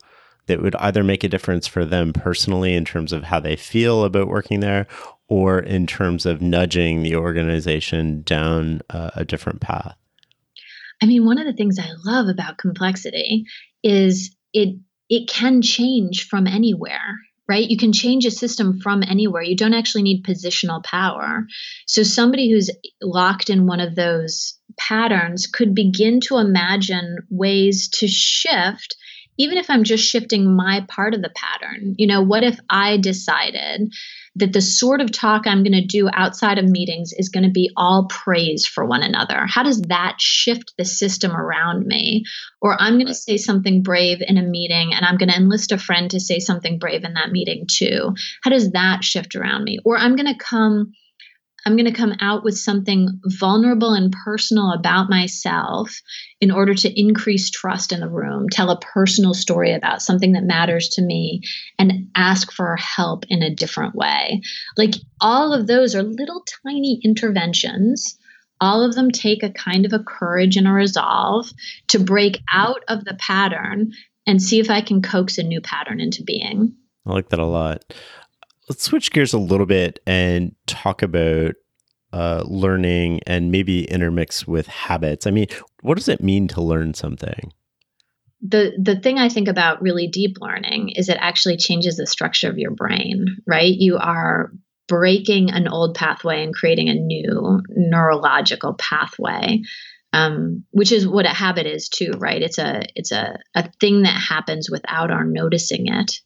[0.48, 4.04] that would either make a difference for them personally in terms of how they feel
[4.04, 4.88] about working there
[5.28, 9.96] or in terms of nudging the organization down a different path?
[11.02, 13.46] I mean one of the things i love about complexity
[13.84, 14.80] is it
[15.10, 17.20] it can change from anywhere
[17.50, 17.70] right?
[17.70, 19.42] You can change a system from anywhere.
[19.42, 21.46] You don't actually need positional power.
[21.86, 22.70] So, somebody who's
[23.02, 28.96] locked in one of those patterns could begin to imagine ways to shift,
[29.38, 31.96] even if I'm just shifting my part of the pattern.
[31.98, 33.94] You know, what if I decided
[34.38, 37.52] that the sort of talk I'm going to do outside of meetings is going to
[37.52, 39.46] be all praise for one another.
[39.48, 42.24] How does that shift the system around me?
[42.62, 45.72] Or I'm going to say something brave in a meeting and I'm going to enlist
[45.72, 48.14] a friend to say something brave in that meeting too.
[48.44, 49.80] How does that shift around me?
[49.84, 50.94] Or I'm going to come
[51.68, 56.02] I'm going to come out with something vulnerable and personal about myself
[56.40, 60.46] in order to increase trust in the room, tell a personal story about something that
[60.46, 61.42] matters to me,
[61.78, 64.40] and ask for help in a different way.
[64.78, 68.18] Like all of those are little tiny interventions.
[68.62, 71.52] All of them take a kind of a courage and a resolve
[71.90, 73.92] to break out of the pattern
[74.26, 76.78] and see if I can coax a new pattern into being.
[77.06, 77.84] I like that a lot
[78.70, 81.56] let's switch gears a little bit and talk about
[82.14, 85.28] uh, learning and maybe intermix with habits.
[85.28, 85.48] I mean,
[85.82, 87.52] what does it mean to learn something?
[88.42, 92.50] The the thing I think about really deep learning is it actually changes the structure
[92.50, 93.74] of your brain, right?
[93.74, 94.52] You are
[94.88, 99.62] breaking an old pathway and creating a new neurological pathway.
[100.14, 102.42] Um, which is what a habit is too, right?
[102.42, 106.22] It's a it's a, a thing that happens without our noticing it.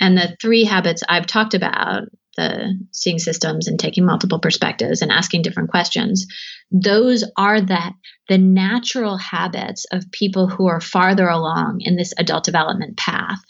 [0.00, 2.04] And the three habits I've talked about
[2.36, 6.26] the seeing systems and taking multiple perspectives and asking different questions
[6.70, 7.92] those are that
[8.28, 13.40] the natural habits of people who are farther along in this adult development path.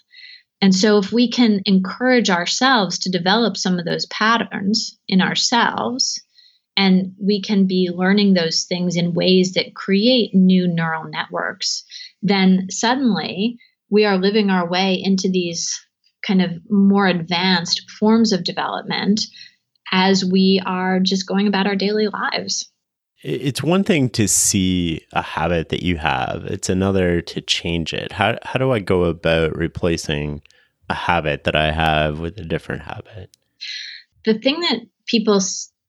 [0.62, 6.22] And so if we can encourage ourselves to develop some of those patterns in ourselves
[6.76, 11.84] and we can be learning those things in ways that create new neural networks
[12.22, 13.58] then suddenly
[13.90, 15.78] we are living our way into these
[16.26, 19.22] kind of more advanced forms of development
[19.92, 22.70] as we are just going about our daily lives.
[23.22, 28.12] It's one thing to see a habit that you have, it's another to change it.
[28.12, 30.42] How, how do I go about replacing
[30.88, 33.36] a habit that I have with a different habit?
[34.24, 35.40] The thing that people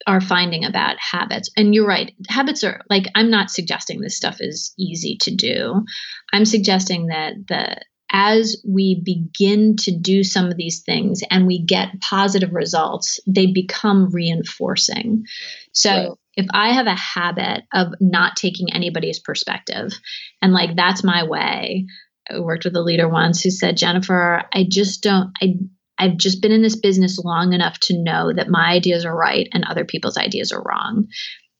[0.07, 4.37] are finding about habits, and you're right, habits are like, I'm not suggesting this stuff
[4.39, 5.85] is easy to do.
[6.33, 7.77] I'm suggesting that the
[8.11, 13.47] as we begin to do some of these things and we get positive results, they
[13.47, 15.23] become reinforcing.
[15.71, 16.11] So right.
[16.35, 19.93] if I have a habit of not taking anybody's perspective,
[20.41, 21.87] and like that's my way,
[22.29, 25.55] I worked with a leader once who said, Jennifer, I just don't, I,
[25.97, 29.47] I've just been in this business long enough to know that my ideas are right
[29.53, 31.07] and other people's ideas are wrong.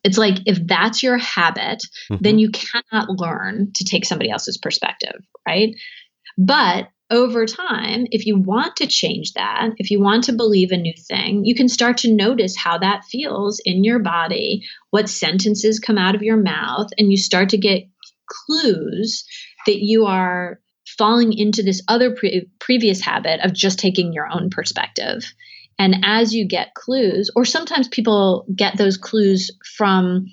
[0.04, 2.18] It's like if that's your habit, mm-hmm.
[2.22, 5.16] then you cannot learn to take somebody else's perspective,
[5.48, 5.76] right?
[6.44, 10.78] But over time, if you want to change that, if you want to believe a
[10.78, 15.80] new thing, you can start to notice how that feels in your body, what sentences
[15.80, 17.84] come out of your mouth, and you start to get
[18.28, 19.24] clues
[19.68, 20.60] that you are
[20.98, 25.24] falling into this other pre- previous habit of just taking your own perspective.
[25.78, 30.26] And as you get clues, or sometimes people get those clues from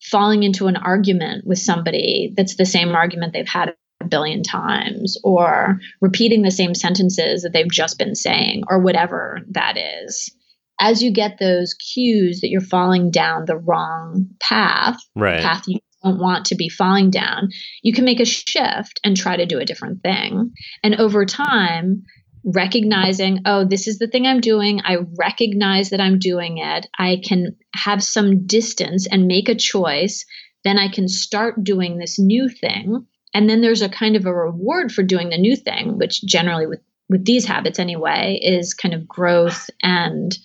[0.00, 5.18] falling into an argument with somebody that's the same argument they've had a billion times
[5.24, 10.34] or repeating the same sentences that they've just been saying or whatever that is.
[10.80, 15.42] As you get those cues that you're falling down the wrong path right.
[15.42, 17.48] path you don't want to be falling down
[17.82, 20.52] you can make a shift and try to do a different thing.
[20.82, 22.04] And over time
[22.44, 27.20] recognizing oh this is the thing i'm doing i recognize that i'm doing it i
[27.24, 30.24] can have some distance and make a choice
[30.64, 34.34] then i can start doing this new thing and then there's a kind of a
[34.34, 38.94] reward for doing the new thing which generally with with these habits anyway is kind
[38.94, 40.38] of growth and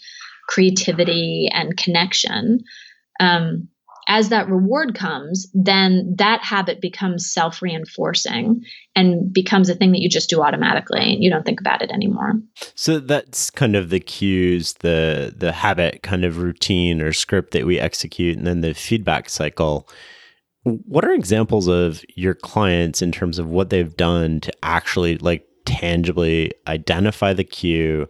[0.50, 2.60] creativity and connection.
[3.20, 3.70] Um,
[4.10, 8.64] as that reward comes then that habit becomes self-reinforcing
[8.96, 11.92] and becomes a thing that you just do automatically and you don't think about it
[11.92, 12.34] anymore.
[12.74, 17.66] So that's kind of the cues the the habit kind of routine or script that
[17.66, 19.90] we execute and then the feedback cycle
[20.64, 25.48] what are examples of your clients in terms of what they've done to actually like
[25.66, 28.08] tangibly identify the cue,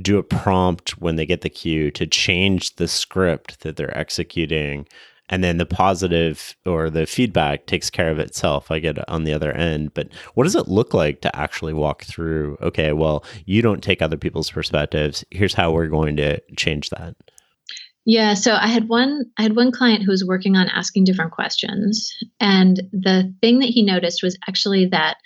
[0.00, 4.86] do a prompt when they get the cue to change the script that they're executing,
[5.28, 8.70] and then the positive or the feedback takes care of itself.
[8.70, 9.94] I get on the other end.
[9.94, 12.58] But what does it look like to actually walk through?
[12.60, 15.24] Okay, well, you don't take other people's perspectives.
[15.30, 17.14] Here's how we're going to change that.
[18.06, 21.32] Yeah, so I had one I had one client who was working on asking different
[21.32, 22.10] questions
[22.40, 25.16] and the thing that he noticed was actually that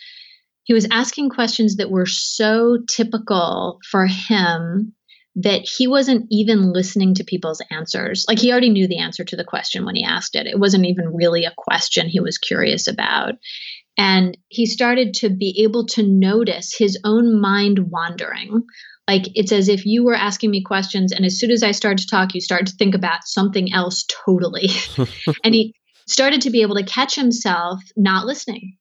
[0.65, 4.95] he was asking questions that were so typical for him
[5.37, 8.25] that he wasn't even listening to people's answers.
[8.29, 10.47] Like he already knew the answer to the question when he asked it.
[10.47, 13.35] It wasn't even really a question he was curious about.
[13.99, 18.63] And he started to be able to notice his own mind wandering
[19.09, 21.99] like it's as if you were asking me questions and as soon as i started
[21.99, 24.69] to talk you started to think about something else totally.
[25.45, 25.75] And he
[26.07, 28.77] started to be able to catch himself not listening.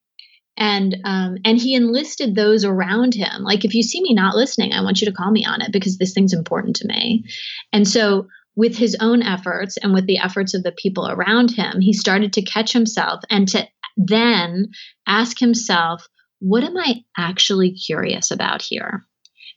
[0.56, 3.42] And um, and he enlisted those around him.
[3.42, 5.72] Like if you see me not listening i want you to call me on it
[5.72, 7.24] because this thing's important to me.
[7.72, 11.80] And so with his own efforts and with the efforts of the people around him
[11.80, 14.68] he started to catch himself and to then
[15.06, 16.06] ask himself
[16.38, 19.04] what am i actually curious about here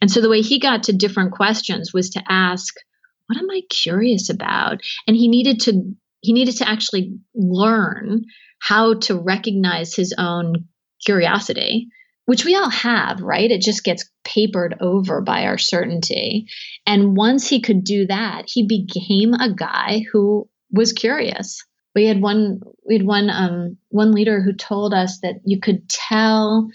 [0.01, 2.75] and so the way he got to different questions was to ask,
[3.27, 4.81] what am I curious about?
[5.07, 8.23] And he needed to he needed to actually learn
[8.59, 10.65] how to recognize his own
[11.05, 11.87] curiosity,
[12.25, 13.51] which we all have, right?
[13.51, 16.47] It just gets papered over by our certainty.
[16.85, 21.63] And once he could do that, he became a guy who was curious.
[21.95, 25.89] We had one we had one um, one leader who told us that you could
[25.89, 26.67] tell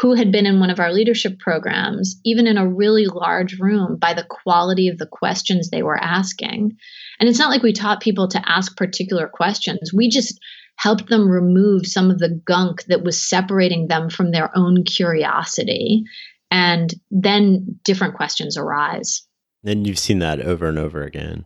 [0.00, 3.96] who had been in one of our leadership programs, even in a really large room,
[3.96, 6.76] by the quality of the questions they were asking.
[7.18, 10.38] And it's not like we taught people to ask particular questions, we just
[10.76, 16.04] helped them remove some of the gunk that was separating them from their own curiosity.
[16.50, 19.22] And then different questions arise.
[19.64, 21.44] And you've seen that over and over again.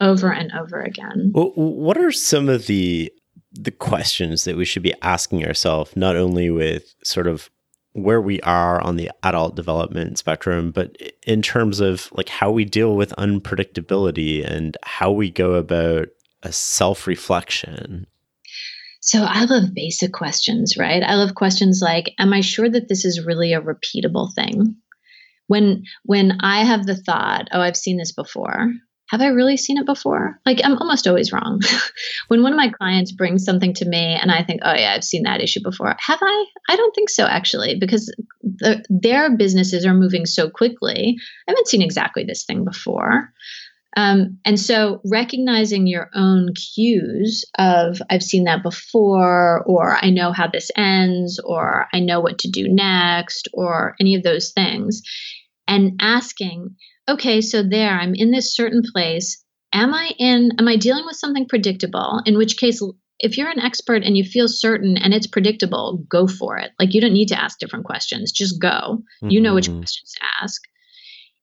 [0.00, 1.32] Over and over again.
[1.34, 3.12] Well, what are some of the
[3.56, 7.50] the questions that we should be asking ourselves, not only with sort of
[7.94, 10.96] where we are on the adult development spectrum, but
[11.26, 16.08] in terms of like how we deal with unpredictability and how we go about
[16.42, 18.06] a self reflection.
[19.00, 21.02] So I love basic questions, right?
[21.02, 24.76] I love questions like, am I sure that this is really a repeatable thing?
[25.46, 28.72] When when I have the thought, oh, I've seen this before,
[29.10, 30.40] have I really seen it before?
[30.46, 31.60] Like I'm almost always wrong.
[32.28, 35.04] when one of my clients brings something to me and I think, oh yeah, I've
[35.04, 35.94] seen that issue before.
[35.98, 36.44] Have I?
[36.68, 41.16] I don't think so actually, because the, their businesses are moving so quickly.
[41.46, 43.32] I haven't seen exactly this thing before.
[43.96, 50.32] Um, and so recognizing your own cues of I've seen that before, or I know
[50.32, 55.02] how this ends, or I know what to do next, or any of those things,
[55.68, 56.74] and asking,
[57.08, 59.42] okay, so there, I'm in this certain place.
[59.72, 62.22] Am I in, am I dealing with something predictable?
[62.26, 62.82] In which case,
[63.18, 66.72] if you're an expert and you feel certain and it's predictable, go for it.
[66.78, 68.68] Like you don't need to ask different questions, just go.
[68.68, 69.30] Mm-hmm.
[69.30, 69.78] You know which mm-hmm.
[69.78, 70.62] questions to ask.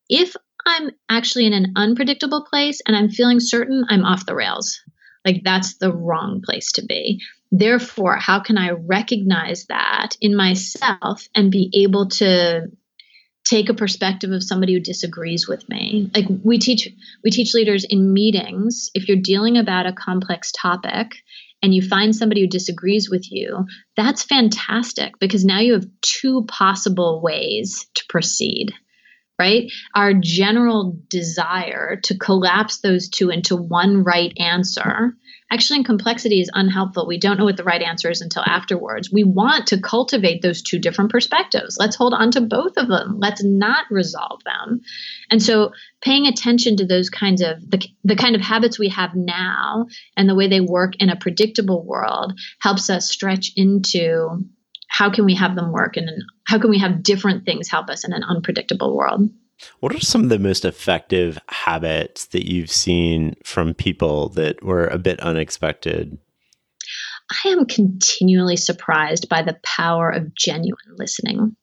[0.10, 0.36] If
[0.66, 4.80] I'm actually in an unpredictable place and I'm feeling certain, I'm off the rails.
[5.26, 7.22] Like that's the wrong place to be.
[7.52, 12.68] Therefore, how can I recognize that in myself and be able to
[13.44, 16.10] take a perspective of somebody who disagrees with me.
[16.16, 16.88] Like we teach
[17.24, 21.16] we teach leaders in meetings if you're dealing about a complex topic
[21.64, 23.66] and you find somebody who disagrees with you
[23.96, 28.74] that's fantastic because now you have two possible ways to proceed
[29.42, 29.72] right?
[29.96, 35.16] Our general desire to collapse those two into one right answer
[35.52, 37.06] actually in complexity is unhelpful.
[37.06, 39.12] We don't know what the right answer is until afterwards.
[39.12, 41.78] We want to cultivate those two different perspectives.
[41.78, 43.18] Let's hold on to both of them.
[43.20, 44.82] Let's not resolve them.
[45.30, 49.12] And so paying attention to those kinds of the, the kind of habits we have
[49.14, 54.46] now and the way they work in a predictable world helps us stretch into
[54.88, 56.10] how can we have them work and
[56.46, 59.30] how can we have different things help us in an unpredictable world.
[59.80, 64.88] What are some of the most effective habits that you've seen from people that were
[64.88, 66.18] a bit unexpected?
[67.46, 71.56] I am continually surprised by the power of genuine listening.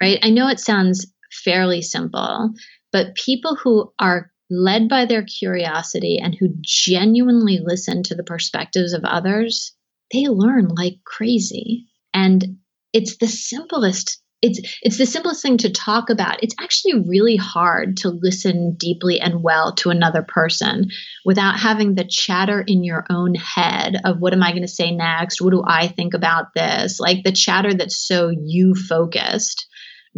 [0.00, 0.18] Right?
[0.22, 2.50] I know it sounds fairly simple,
[2.92, 8.92] but people who are led by their curiosity and who genuinely listen to the perspectives
[8.92, 9.74] of others,
[10.12, 11.86] they learn like crazy.
[12.12, 12.58] And
[12.92, 16.42] it's the simplest it's it's the simplest thing to talk about.
[16.42, 20.88] It's actually really hard to listen deeply and well to another person
[21.24, 24.90] without having the chatter in your own head of what am i going to say
[24.90, 25.40] next?
[25.40, 26.98] What do i think about this?
[26.98, 29.66] Like the chatter that's so you focused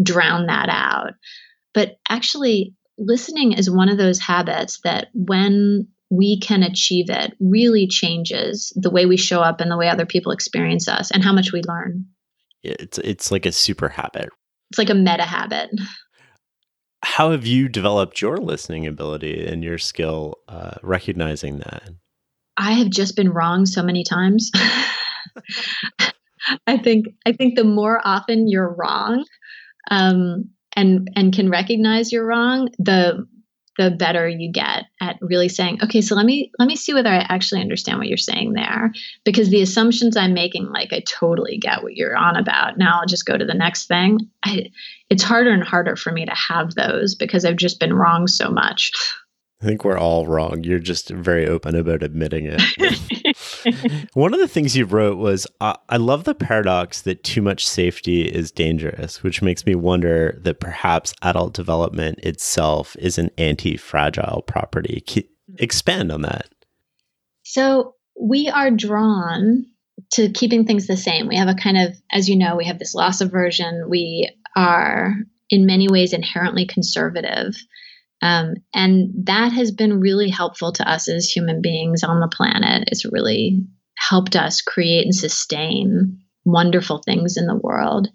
[0.02, 1.12] drown that out.
[1.74, 7.88] But actually listening is one of those habits that when we can achieve it really
[7.88, 11.32] changes the way we show up and the way other people experience us and how
[11.32, 12.06] much we learn
[12.64, 14.30] it's it's like a super habit.
[14.70, 15.70] It's like a meta habit.
[17.02, 21.90] How have you developed your listening ability and your skill uh, recognizing that?
[22.56, 24.50] I have just been wrong so many times.
[26.66, 29.24] I think I think the more often you're wrong,
[29.90, 33.26] um, and and can recognize you're wrong, the
[33.78, 37.10] the better you get at really saying okay so let me let me see whether
[37.10, 38.92] i actually understand what you're saying there.
[39.24, 42.78] Because the assumptions i'm making like i totally get what you're on about.
[42.78, 44.20] Now i'll just go to the next thing.
[44.44, 44.70] I,
[45.10, 48.50] it's harder and harder for me to have those because i've just been wrong so
[48.50, 48.92] much
[49.62, 50.62] I think we're all wrong.
[50.62, 54.08] You're just very open about admitting it.
[54.14, 57.66] One of the things you wrote was uh, I love the paradox that too much
[57.66, 63.76] safety is dangerous, which makes me wonder that perhaps adult development itself is an anti
[63.76, 65.02] fragile property.
[65.58, 66.48] expand on that.
[67.44, 69.66] So we are drawn
[70.12, 71.28] to keeping things the same.
[71.28, 73.88] We have a kind of, as you know, we have this loss aversion.
[73.88, 75.14] We are
[75.50, 77.54] in many ways inherently conservative.
[78.24, 82.88] Um, and that has been really helpful to us as human beings on the planet.
[82.90, 83.62] It's really
[83.98, 88.08] helped us create and sustain wonderful things in the world.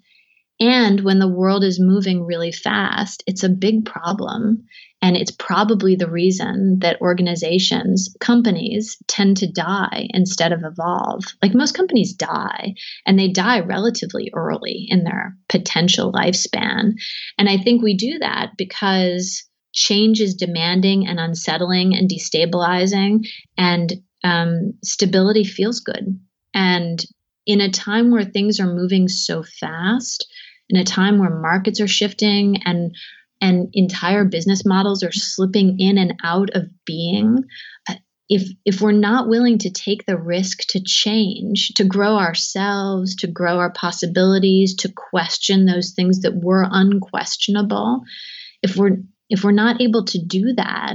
[0.58, 4.64] And when the world is moving really fast, it's a big problem.
[5.00, 11.22] And it's probably the reason that organizations, companies tend to die instead of evolve.
[11.40, 12.74] Like most companies die,
[13.06, 16.94] and they die relatively early in their potential lifespan.
[17.38, 19.44] And I think we do that because
[19.80, 23.26] change is demanding and unsettling and destabilizing,
[23.56, 23.92] and
[24.22, 26.20] um, stability feels good.
[26.52, 27.02] And
[27.46, 30.30] in a time where things are moving so fast,
[30.68, 32.94] in a time where markets are shifting and
[33.42, 37.44] and entire business models are slipping in and out of being,
[37.88, 37.94] uh,
[38.28, 43.26] if if we're not willing to take the risk to change to grow ourselves to
[43.26, 48.02] grow our possibilities to question those things that were unquestionable
[48.62, 48.98] if we're
[49.30, 50.94] if we're not able to do that,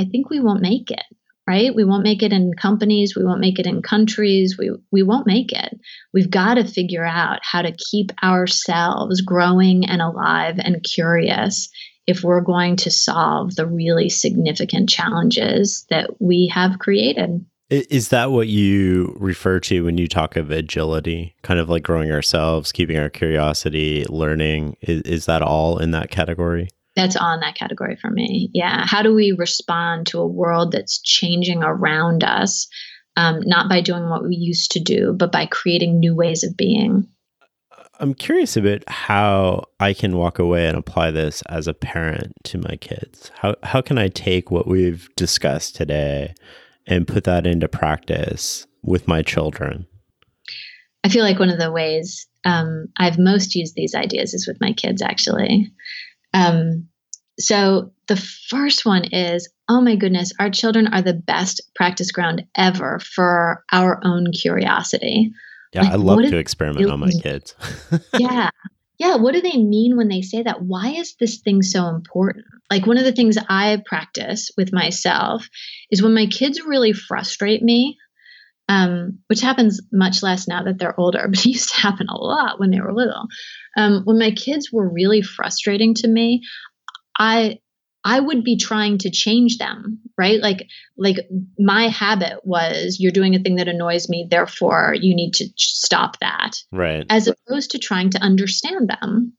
[0.00, 1.02] I think we won't make it,
[1.46, 1.74] right?
[1.74, 5.26] We won't make it in companies, we won't make it in countries, we, we won't
[5.26, 5.78] make it.
[6.14, 11.68] We've got to figure out how to keep ourselves growing and alive and curious
[12.06, 17.44] if we're going to solve the really significant challenges that we have created.
[17.70, 21.34] Is that what you refer to when you talk of agility?
[21.42, 24.76] Kind of like growing ourselves, keeping our curiosity, learning.
[24.82, 26.68] Is, is that all in that category?
[26.94, 28.50] That's all in that category for me.
[28.52, 28.84] Yeah.
[28.86, 32.68] How do we respond to a world that's changing around us?
[33.16, 36.56] Um, not by doing what we used to do, but by creating new ways of
[36.56, 37.06] being.
[38.00, 42.58] I'm curious about how I can walk away and apply this as a parent to
[42.58, 43.30] my kids.
[43.34, 46.34] How how can I take what we've discussed today
[46.86, 49.86] and put that into practice with my children?
[51.04, 54.60] I feel like one of the ways um, I've most used these ideas is with
[54.60, 55.72] my kids, actually.
[56.34, 56.88] Um,
[57.38, 62.44] so the first one is oh my goodness, our children are the best practice ground
[62.56, 65.32] ever for our own curiosity.
[65.72, 67.54] Yeah, like, I love to experiment on my kids.
[68.18, 68.50] yeah.
[68.98, 69.16] Yeah.
[69.16, 70.62] What do they mean when they say that?
[70.62, 72.44] Why is this thing so important?
[72.70, 75.48] Like, one of the things I practice with myself
[75.90, 77.96] is when my kids really frustrate me,
[78.68, 82.16] um, which happens much less now that they're older, but it used to happen a
[82.16, 83.26] lot when they were little.
[83.76, 86.42] Um, when my kids were really frustrating to me,
[87.18, 87.58] I
[88.04, 90.40] I would be trying to change them, right?
[90.40, 90.66] Like
[90.96, 91.18] like
[91.58, 96.18] my habit was you're doing a thing that annoys me, therefore you need to stop
[96.20, 96.56] that.
[96.72, 97.06] Right.
[97.08, 99.34] As opposed to trying to understand them.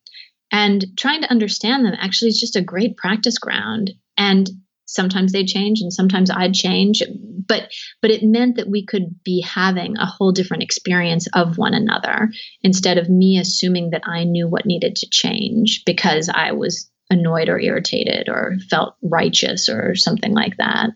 [0.52, 3.92] And trying to understand them actually is just a great practice ground.
[4.18, 4.48] And
[4.94, 7.02] sometimes they change and sometimes I'd change,
[7.48, 7.72] but
[8.02, 12.30] but it meant that we could be having a whole different experience of one another
[12.62, 17.50] instead of me assuming that I knew what needed to change because I was annoyed
[17.50, 20.92] or irritated or felt righteous or something like that.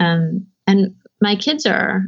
[0.00, 2.04] Um, and my kids are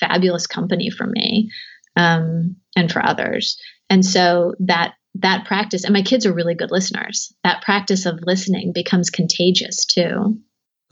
[0.00, 1.50] fabulous company for me
[1.96, 3.56] um, and for others.
[3.90, 7.34] And so that that practice, and my kids are really good listeners.
[7.44, 10.38] That practice of listening becomes contagious too.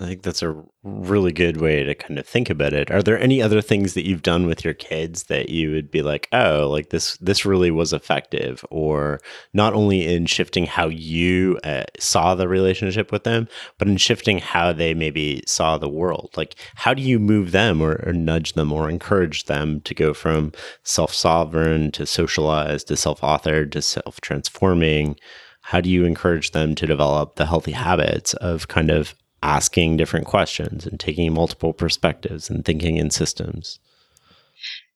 [0.01, 2.91] I think that's a really good way to kind of think about it.
[2.91, 6.01] Are there any other things that you've done with your kids that you would be
[6.01, 9.21] like, "Oh, like this this really was effective," or
[9.53, 13.47] not only in shifting how you uh, saw the relationship with them,
[13.77, 16.31] but in shifting how they maybe saw the world?
[16.35, 20.15] Like, how do you move them or, or nudge them or encourage them to go
[20.15, 20.53] from
[20.83, 25.17] self-sovereign to socialized to self-authored to self-transforming?
[25.63, 30.27] How do you encourage them to develop the healthy habits of kind of asking different
[30.27, 33.79] questions and taking multiple perspectives and thinking in systems.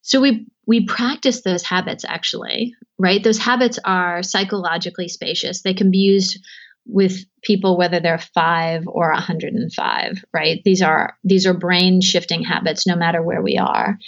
[0.03, 3.23] So we we practice those habits actually, right?
[3.23, 5.63] Those habits are psychologically spacious.
[5.63, 6.39] They can be used
[6.87, 10.61] with people whether they're 5 or 105, right?
[10.65, 13.99] These are these are brain shifting habits no matter where we are.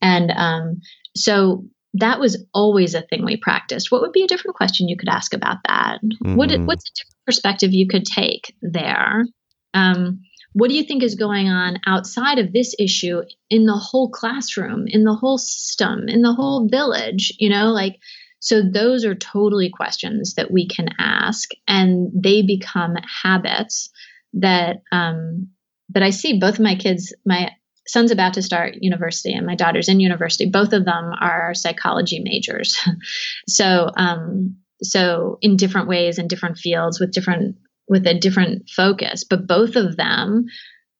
[0.00, 0.80] And um,
[1.14, 1.64] so
[1.94, 3.92] that was always a thing we practiced.
[3.92, 6.00] What would be a different question you could ask about that?
[6.02, 6.36] Mm-hmm.
[6.36, 9.26] What, what's a different perspective you could take there?
[9.74, 10.22] Um,
[10.54, 14.84] what do you think is going on outside of this issue in the whole classroom,
[14.86, 17.32] in the whole system, in the whole village?
[17.38, 17.98] You know, like,
[18.40, 23.88] so those are totally questions that we can ask, and they become habits
[24.34, 25.48] that um,
[25.90, 26.38] that I see.
[26.38, 27.50] Both of my kids, my
[27.86, 30.50] son's about to start university, and my daughter's in university.
[30.50, 32.76] Both of them are psychology majors,
[33.48, 37.56] so um, so in different ways in different fields with different
[37.88, 39.24] with a different focus.
[39.24, 40.46] But both of them,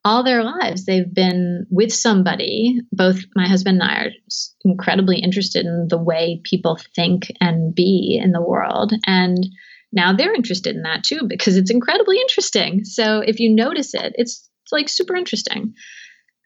[0.04, 2.80] all their lives, they've been with somebody.
[2.90, 4.10] Both my husband and I are
[4.64, 8.92] incredibly interested in the way people think and be in the world.
[9.06, 9.46] And
[9.92, 12.84] now they're interested in that too because it's incredibly interesting.
[12.84, 15.74] So if you notice it, it's, it's like super interesting.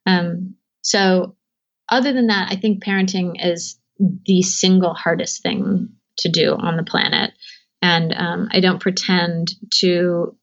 [0.07, 1.37] Um, so
[1.91, 5.89] other than that, I think parenting is the single hardest thing
[6.19, 7.33] to do on the planet.
[7.83, 10.37] And um, I don't pretend to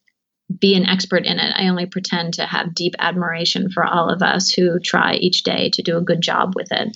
[0.59, 1.53] be an expert in it.
[1.55, 5.69] I only pretend to have deep admiration for all of us who try each day
[5.73, 6.95] to do a good job with it.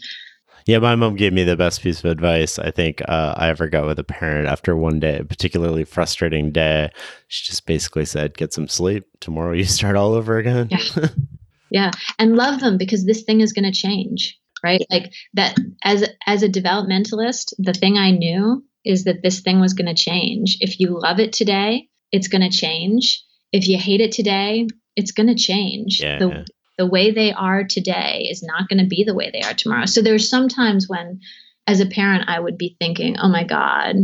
[0.67, 3.69] Yeah, my mom gave me the best piece of advice I think uh, I ever
[3.69, 6.91] got with a parent after one day, a particularly frustrating day.
[7.29, 9.05] She just basically said, "Get some sleep.
[9.21, 11.07] Tomorrow you start all over again." Yeah,
[11.71, 11.91] yeah.
[12.19, 14.81] and love them because this thing is going to change, right?
[14.91, 15.55] Like that.
[15.85, 20.03] As as a developmentalist, the thing I knew is that this thing was going to
[20.03, 20.57] change.
[20.61, 23.21] If you love it today, it's going to change.
[23.51, 25.99] If you hate it today, it's going to change.
[26.01, 26.19] Yeah.
[26.19, 26.45] The,
[26.77, 29.85] the way they are today is not going to be the way they are tomorrow.
[29.85, 31.19] So there's sometimes when,
[31.65, 33.95] as a parent, I would be thinking, oh my God,